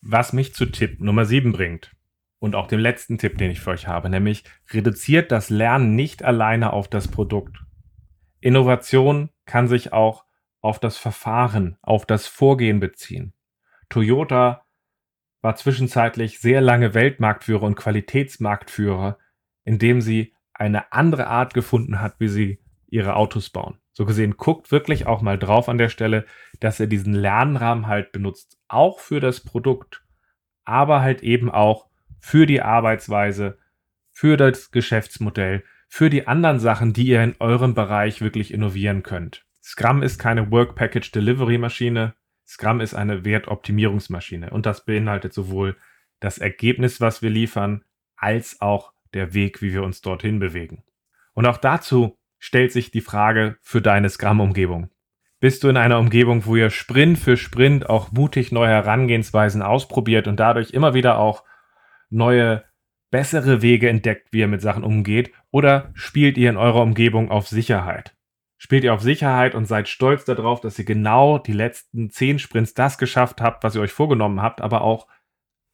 Was 0.00 0.32
mich 0.32 0.52
zu 0.52 0.66
Tipp 0.66 1.00
Nummer 1.00 1.26
7 1.26 1.52
bringt 1.52 1.92
und 2.40 2.56
auch 2.56 2.66
dem 2.66 2.80
letzten 2.80 3.18
Tipp, 3.18 3.38
den 3.38 3.52
ich 3.52 3.60
für 3.60 3.70
euch 3.70 3.86
habe, 3.86 4.10
nämlich 4.10 4.42
reduziert 4.72 5.30
das 5.30 5.48
Lernen 5.48 5.94
nicht 5.94 6.24
alleine 6.24 6.72
auf 6.72 6.88
das 6.88 7.06
Produkt. 7.06 7.56
Innovation 8.40 9.30
kann 9.44 9.68
sich 9.68 9.92
auch 9.92 10.24
auf 10.60 10.80
das 10.80 10.96
Verfahren, 10.96 11.76
auf 11.82 12.04
das 12.04 12.26
Vorgehen 12.26 12.80
beziehen. 12.80 13.32
Toyota 13.88 14.65
war 15.46 15.54
zwischenzeitlich 15.54 16.40
sehr 16.40 16.60
lange 16.60 16.92
Weltmarktführer 16.92 17.62
und 17.62 17.76
Qualitätsmarktführer, 17.76 19.16
indem 19.62 20.00
sie 20.00 20.34
eine 20.52 20.92
andere 20.92 21.28
Art 21.28 21.54
gefunden 21.54 22.00
hat, 22.00 22.16
wie 22.18 22.26
sie 22.26 22.58
ihre 22.88 23.14
Autos 23.14 23.50
bauen. 23.50 23.78
So 23.92 24.04
gesehen, 24.06 24.36
guckt 24.36 24.72
wirklich 24.72 25.06
auch 25.06 25.22
mal 25.22 25.38
drauf 25.38 25.68
an 25.68 25.78
der 25.78 25.88
Stelle, 25.88 26.26
dass 26.58 26.80
ihr 26.80 26.88
diesen 26.88 27.14
Lernrahmen 27.14 27.86
halt 27.86 28.10
benutzt, 28.10 28.58
auch 28.66 28.98
für 28.98 29.20
das 29.20 29.38
Produkt, 29.38 30.02
aber 30.64 31.00
halt 31.00 31.22
eben 31.22 31.48
auch 31.48 31.86
für 32.18 32.46
die 32.46 32.60
Arbeitsweise, 32.60 33.56
für 34.10 34.36
das 34.36 34.72
Geschäftsmodell, 34.72 35.62
für 35.86 36.10
die 36.10 36.26
anderen 36.26 36.58
Sachen, 36.58 36.92
die 36.92 37.06
ihr 37.06 37.22
in 37.22 37.36
eurem 37.38 37.74
Bereich 37.74 38.20
wirklich 38.20 38.52
innovieren 38.52 39.04
könnt. 39.04 39.46
Scrum 39.62 40.02
ist 40.02 40.18
keine 40.18 40.50
Work 40.50 40.74
Package 40.74 41.12
Delivery 41.12 41.58
Maschine. 41.58 42.14
Scrum 42.46 42.80
ist 42.80 42.94
eine 42.94 43.24
Wertoptimierungsmaschine 43.24 44.50
und 44.50 44.66
das 44.66 44.84
beinhaltet 44.84 45.32
sowohl 45.32 45.76
das 46.20 46.38
Ergebnis, 46.38 47.00
was 47.00 47.20
wir 47.20 47.30
liefern, 47.30 47.84
als 48.16 48.60
auch 48.60 48.92
der 49.14 49.34
Weg, 49.34 49.62
wie 49.62 49.72
wir 49.72 49.82
uns 49.82 50.00
dorthin 50.00 50.38
bewegen. 50.38 50.84
Und 51.34 51.46
auch 51.46 51.58
dazu 51.58 52.16
stellt 52.38 52.72
sich 52.72 52.90
die 52.90 53.00
Frage 53.00 53.56
für 53.60 53.82
deine 53.82 54.08
Scrum-Umgebung. 54.08 54.90
Bist 55.40 55.64
du 55.64 55.68
in 55.68 55.76
einer 55.76 55.98
Umgebung, 55.98 56.46
wo 56.46 56.56
ihr 56.56 56.70
Sprint 56.70 57.18
für 57.18 57.36
Sprint 57.36 57.90
auch 57.90 58.10
mutig 58.12 58.52
neue 58.52 58.68
Herangehensweisen 58.68 59.60
ausprobiert 59.60 60.28
und 60.28 60.40
dadurch 60.40 60.70
immer 60.70 60.94
wieder 60.94 61.18
auch 61.18 61.44
neue, 62.08 62.64
bessere 63.10 63.60
Wege 63.62 63.88
entdeckt, 63.88 64.32
wie 64.32 64.40
ihr 64.40 64.48
mit 64.48 64.62
Sachen 64.62 64.84
umgeht? 64.84 65.32
Oder 65.50 65.90
spielt 65.94 66.38
ihr 66.38 66.50
in 66.50 66.56
eurer 66.56 66.82
Umgebung 66.82 67.30
auf 67.30 67.48
Sicherheit? 67.48 68.15
Spielt 68.58 68.84
ihr 68.84 68.94
auf 68.94 69.02
Sicherheit 69.02 69.54
und 69.54 69.66
seid 69.66 69.88
stolz 69.88 70.24
darauf, 70.24 70.60
dass 70.60 70.78
ihr 70.78 70.84
genau 70.84 71.38
die 71.38 71.52
letzten 71.52 72.10
zehn 72.10 72.38
Sprints 72.38 72.74
das 72.74 72.96
geschafft 72.98 73.40
habt, 73.40 73.62
was 73.62 73.74
ihr 73.74 73.82
euch 73.82 73.92
vorgenommen 73.92 74.40
habt, 74.40 74.60
aber 74.60 74.80
auch, 74.80 75.06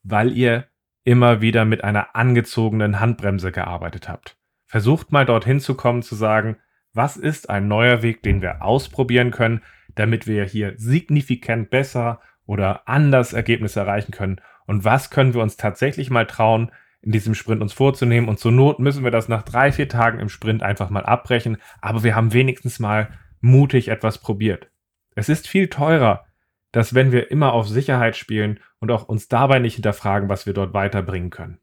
weil 0.02 0.36
ihr 0.36 0.66
immer 1.04 1.40
wieder 1.40 1.64
mit 1.64 1.84
einer 1.84 2.14
angezogenen 2.16 3.00
Handbremse 3.00 3.52
gearbeitet 3.52 4.08
habt. 4.08 4.36
Versucht 4.66 5.12
mal 5.12 5.26
dorthin 5.26 5.60
zu 5.60 5.74
kommen, 5.74 6.02
zu 6.02 6.14
sagen, 6.14 6.56
was 6.92 7.16
ist 7.16 7.50
ein 7.50 7.68
neuer 7.68 8.02
Weg, 8.02 8.22
den 8.22 8.42
wir 8.42 8.62
ausprobieren 8.62 9.30
können, 9.30 9.62
damit 9.94 10.26
wir 10.26 10.44
hier 10.44 10.74
signifikant 10.76 11.70
besser 11.70 12.20
oder 12.46 12.88
anders 12.88 13.32
Ergebnisse 13.32 13.80
erreichen 13.80 14.12
können 14.12 14.40
und 14.66 14.84
was 14.84 15.10
können 15.10 15.34
wir 15.34 15.42
uns 15.42 15.56
tatsächlich 15.56 16.10
mal 16.10 16.26
trauen, 16.26 16.70
in 17.02 17.12
diesem 17.12 17.34
Sprint 17.34 17.60
uns 17.60 17.72
vorzunehmen. 17.72 18.28
Und 18.28 18.38
zur 18.38 18.52
Not 18.52 18.78
müssen 18.78 19.04
wir 19.04 19.10
das 19.10 19.28
nach 19.28 19.42
drei, 19.42 19.72
vier 19.72 19.88
Tagen 19.88 20.20
im 20.20 20.28
Sprint 20.28 20.62
einfach 20.62 20.88
mal 20.88 21.04
abbrechen. 21.04 21.58
Aber 21.80 22.04
wir 22.04 22.14
haben 22.14 22.32
wenigstens 22.32 22.78
mal 22.78 23.10
mutig 23.40 23.88
etwas 23.88 24.18
probiert. 24.18 24.70
Es 25.14 25.28
ist 25.28 25.48
viel 25.48 25.68
teurer, 25.68 26.24
dass 26.70 26.94
wenn 26.94 27.12
wir 27.12 27.30
immer 27.30 27.52
auf 27.52 27.68
Sicherheit 27.68 28.16
spielen 28.16 28.60
und 28.78 28.90
auch 28.90 29.08
uns 29.08 29.28
dabei 29.28 29.58
nicht 29.58 29.74
hinterfragen, 29.74 30.28
was 30.28 30.46
wir 30.46 30.54
dort 30.54 30.72
weiterbringen 30.72 31.30
können. 31.30 31.58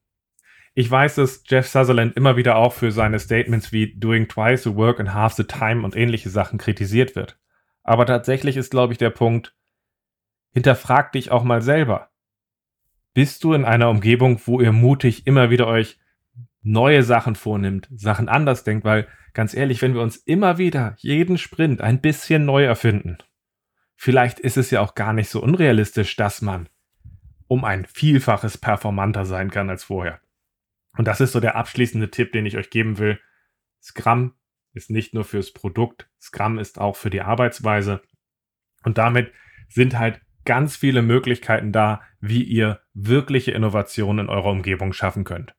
Ich 0.76 0.90
weiß, 0.90 1.16
dass 1.16 1.44
Jeff 1.48 1.68
Sutherland 1.68 2.16
immer 2.16 2.38
wieder 2.38 2.56
auch 2.56 2.74
für 2.74 2.92
seine 2.92 3.20
Statements 3.20 3.72
wie 3.72 3.96
doing 3.98 4.28
twice 4.28 4.64
the 4.64 4.76
work 4.76 5.00
and 5.00 5.14
half 5.14 5.34
the 5.34 5.46
time 5.46 5.84
und 5.84 5.96
ähnliche 5.96 6.30
Sachen 6.30 6.60
kritisiert 6.60 7.16
wird. 7.16 7.40
Aber 7.84 8.06
tatsächlich 8.06 8.56
ist, 8.56 8.70
glaube 8.70 8.94
ich, 8.94 9.00
der 9.00 9.10
Punkt, 9.10 9.56
hinterfrag 10.52 11.12
dich 11.12 11.32
auch 11.32 11.44
mal 11.44 11.62
selber 11.62 12.09
bist 13.14 13.44
du 13.44 13.54
in 13.54 13.66
einer 13.66 13.90
Umgebung, 13.90 14.40
wo 14.46 14.62
ihr 14.62 14.72
mutig 14.72 15.28
immer 15.28 15.50
wieder 15.50 15.68
euch 15.68 16.00
neue 16.62 17.04
Sachen 17.04 17.36
vornimmt, 17.36 17.88
Sachen 17.96 18.30
anders 18.30 18.64
denkt, 18.64 18.86
weil 18.86 19.08
ganz 19.34 19.54
ehrlich, 19.54 19.82
wenn 19.82 19.94
wir 19.94 20.02
uns 20.02 20.18
immer 20.18 20.58
wieder 20.58 20.96
jeden 20.98 21.38
Sprint 21.38 21.82
ein 21.82 22.02
bisschen 22.02 22.46
neu 22.46 22.64
erfinden, 22.64 23.18
vielleicht 23.96 24.40
ist 24.40 24.58
es 24.58 24.72
ja 24.72 24.82
auch 24.82 24.96
gar 24.96 25.14
nicht 25.14 25.30
so 25.30 25.42
unrealistisch, 25.42 26.16
dass 26.16 26.42
man 26.42 26.70
um 27.48 27.66
ein 27.66 27.86
Vielfaches 27.86 28.58
performanter 28.58 29.26
sein 29.26 29.50
kann 29.50 29.70
als 29.70 29.84
vorher. 29.86 30.22
Und 30.98 31.08
das 31.08 31.22
ist 31.22 31.32
so 31.32 31.40
der 31.40 31.56
abschließende 31.56 32.12
Tipp, 32.12 32.32
den 32.32 32.46
ich 32.46 32.58
euch 32.58 32.70
geben 32.70 32.98
will. 32.98 33.20
Scrum 33.82 34.34
ist 34.74 34.90
nicht 34.90 35.14
nur 35.14 35.24
fürs 35.24 35.52
Produkt, 35.52 36.10
Scrum 36.22 36.60
ist 36.60 36.80
auch 36.80 36.96
für 36.96 37.10
die 37.10 37.22
Arbeitsweise. 37.22 38.02
Und 38.84 38.98
damit 38.98 39.32
sind 39.68 39.98
halt 39.98 40.22
ganz 40.46 40.76
viele 40.76 41.02
Möglichkeiten 41.02 41.72
da, 41.72 42.02
wie 42.20 42.44
ihr 42.44 42.82
wirkliche 42.94 43.52
Innovationen 43.52 44.26
in 44.26 44.30
eurer 44.30 44.52
Umgebung 44.52 44.94
schaffen 44.94 45.24
könnt. 45.24 45.56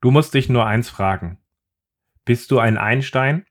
Du 0.00 0.10
musst 0.10 0.34
dich 0.34 0.48
nur 0.48 0.66
eins 0.66 0.88
fragen. 0.88 1.38
Bist 2.24 2.50
du 2.50 2.58
ein 2.58 2.78
Einstein? 2.78 3.46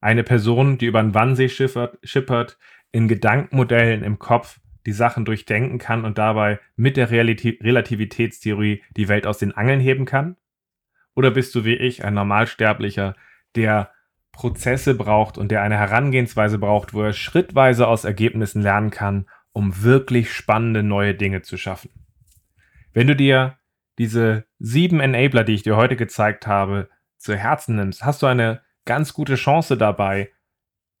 Eine 0.00 0.24
Person, 0.24 0.78
die 0.78 0.86
über 0.86 1.02
den 1.02 1.14
Wannsee 1.14 1.48
schippert, 1.48 1.98
schippert 2.02 2.58
in 2.92 3.08
Gedankenmodellen 3.08 4.02
im 4.02 4.18
Kopf 4.18 4.60
die 4.86 4.92
Sachen 4.92 5.24
durchdenken 5.24 5.78
kann 5.78 6.04
und 6.04 6.18
dabei 6.18 6.60
mit 6.76 6.96
der 6.96 7.10
Relativitätstheorie 7.10 8.82
die 8.96 9.08
Welt 9.08 9.26
aus 9.26 9.38
den 9.38 9.52
Angeln 9.52 9.80
heben 9.80 10.04
kann? 10.04 10.36
Oder 11.14 11.30
bist 11.30 11.54
du 11.54 11.64
wie 11.64 11.76
ich 11.76 12.04
ein 12.04 12.14
Normalsterblicher, 12.14 13.16
der 13.54 13.90
Prozesse 14.32 14.94
braucht 14.94 15.38
und 15.38 15.50
der 15.50 15.62
eine 15.62 15.78
Herangehensweise 15.78 16.58
braucht, 16.58 16.92
wo 16.92 17.02
er 17.02 17.12
schrittweise 17.12 17.86
aus 17.86 18.04
Ergebnissen 18.04 18.60
lernen 18.60 18.90
kann 18.90 19.26
um 19.54 19.82
wirklich 19.82 20.32
spannende 20.32 20.82
neue 20.82 21.14
Dinge 21.14 21.40
zu 21.40 21.56
schaffen. 21.56 21.90
Wenn 22.92 23.06
du 23.06 23.16
dir 23.16 23.56
diese 23.98 24.44
sieben 24.58 25.00
Enabler, 25.00 25.44
die 25.44 25.54
ich 25.54 25.62
dir 25.62 25.76
heute 25.76 25.96
gezeigt 25.96 26.46
habe, 26.46 26.90
zu 27.16 27.34
Herzen 27.34 27.76
nimmst, 27.76 28.04
hast 28.04 28.22
du 28.22 28.26
eine 28.26 28.60
ganz 28.84 29.14
gute 29.14 29.36
Chance 29.36 29.78
dabei, 29.78 30.30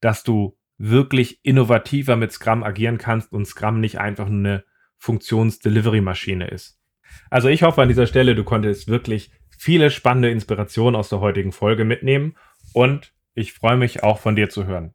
dass 0.00 0.22
du 0.22 0.56
wirklich 0.78 1.44
innovativer 1.44 2.16
mit 2.16 2.32
Scrum 2.32 2.62
agieren 2.62 2.96
kannst 2.96 3.32
und 3.32 3.46
Scrum 3.46 3.80
nicht 3.80 3.98
einfach 3.98 4.28
nur 4.28 4.38
eine 4.38 4.64
Funktions-Delivery-Maschine 4.98 6.46
ist. 6.46 6.80
Also 7.30 7.48
ich 7.48 7.62
hoffe 7.62 7.82
an 7.82 7.88
dieser 7.88 8.06
Stelle, 8.06 8.34
du 8.34 8.44
konntest 8.44 8.88
wirklich 8.88 9.32
viele 9.58 9.90
spannende 9.90 10.30
Inspirationen 10.30 10.96
aus 10.96 11.08
der 11.08 11.20
heutigen 11.20 11.52
Folge 11.52 11.84
mitnehmen 11.84 12.36
und 12.72 13.12
ich 13.34 13.52
freue 13.52 13.76
mich 13.76 14.02
auch 14.02 14.20
von 14.20 14.36
dir 14.36 14.48
zu 14.48 14.66
hören. 14.66 14.94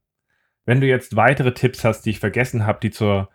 Wenn 0.66 0.82
du 0.82 0.88
jetzt 0.88 1.16
weitere 1.16 1.54
Tipps 1.54 1.84
hast, 1.84 2.06
die 2.06 2.12
ich 2.12 2.20
vergessen 2.20 2.66
habe, 2.66 2.80
die 2.82 2.92
zur 2.92 3.30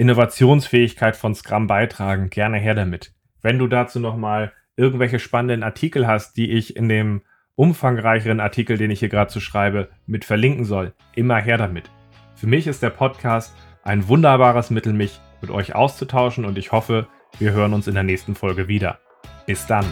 Innovationsfähigkeit 0.00 1.14
von 1.14 1.34
Scrum 1.34 1.66
beitragen, 1.66 2.30
gerne 2.30 2.56
her 2.56 2.72
damit. 2.72 3.12
Wenn 3.42 3.58
du 3.58 3.66
dazu 3.66 4.00
nochmal 4.00 4.50
irgendwelche 4.74 5.18
spannenden 5.18 5.62
Artikel 5.62 6.06
hast, 6.06 6.38
die 6.38 6.52
ich 6.52 6.74
in 6.74 6.88
dem 6.88 7.20
umfangreicheren 7.54 8.40
Artikel, 8.40 8.78
den 8.78 8.90
ich 8.90 9.00
hier 9.00 9.10
gerade 9.10 9.30
zu 9.30 9.40
schreibe, 9.40 9.90
mit 10.06 10.24
verlinken 10.24 10.64
soll, 10.64 10.94
immer 11.14 11.36
her 11.36 11.58
damit. 11.58 11.90
Für 12.34 12.46
mich 12.46 12.66
ist 12.66 12.82
der 12.82 12.88
Podcast 12.88 13.54
ein 13.82 14.08
wunderbares 14.08 14.70
Mittel, 14.70 14.94
mich 14.94 15.20
mit 15.42 15.50
euch 15.50 15.74
auszutauschen 15.74 16.46
und 16.46 16.56
ich 16.56 16.72
hoffe, 16.72 17.06
wir 17.38 17.52
hören 17.52 17.74
uns 17.74 17.86
in 17.86 17.92
der 17.92 18.02
nächsten 18.02 18.34
Folge 18.34 18.68
wieder. 18.68 19.00
Bis 19.44 19.66
dann. 19.66 19.84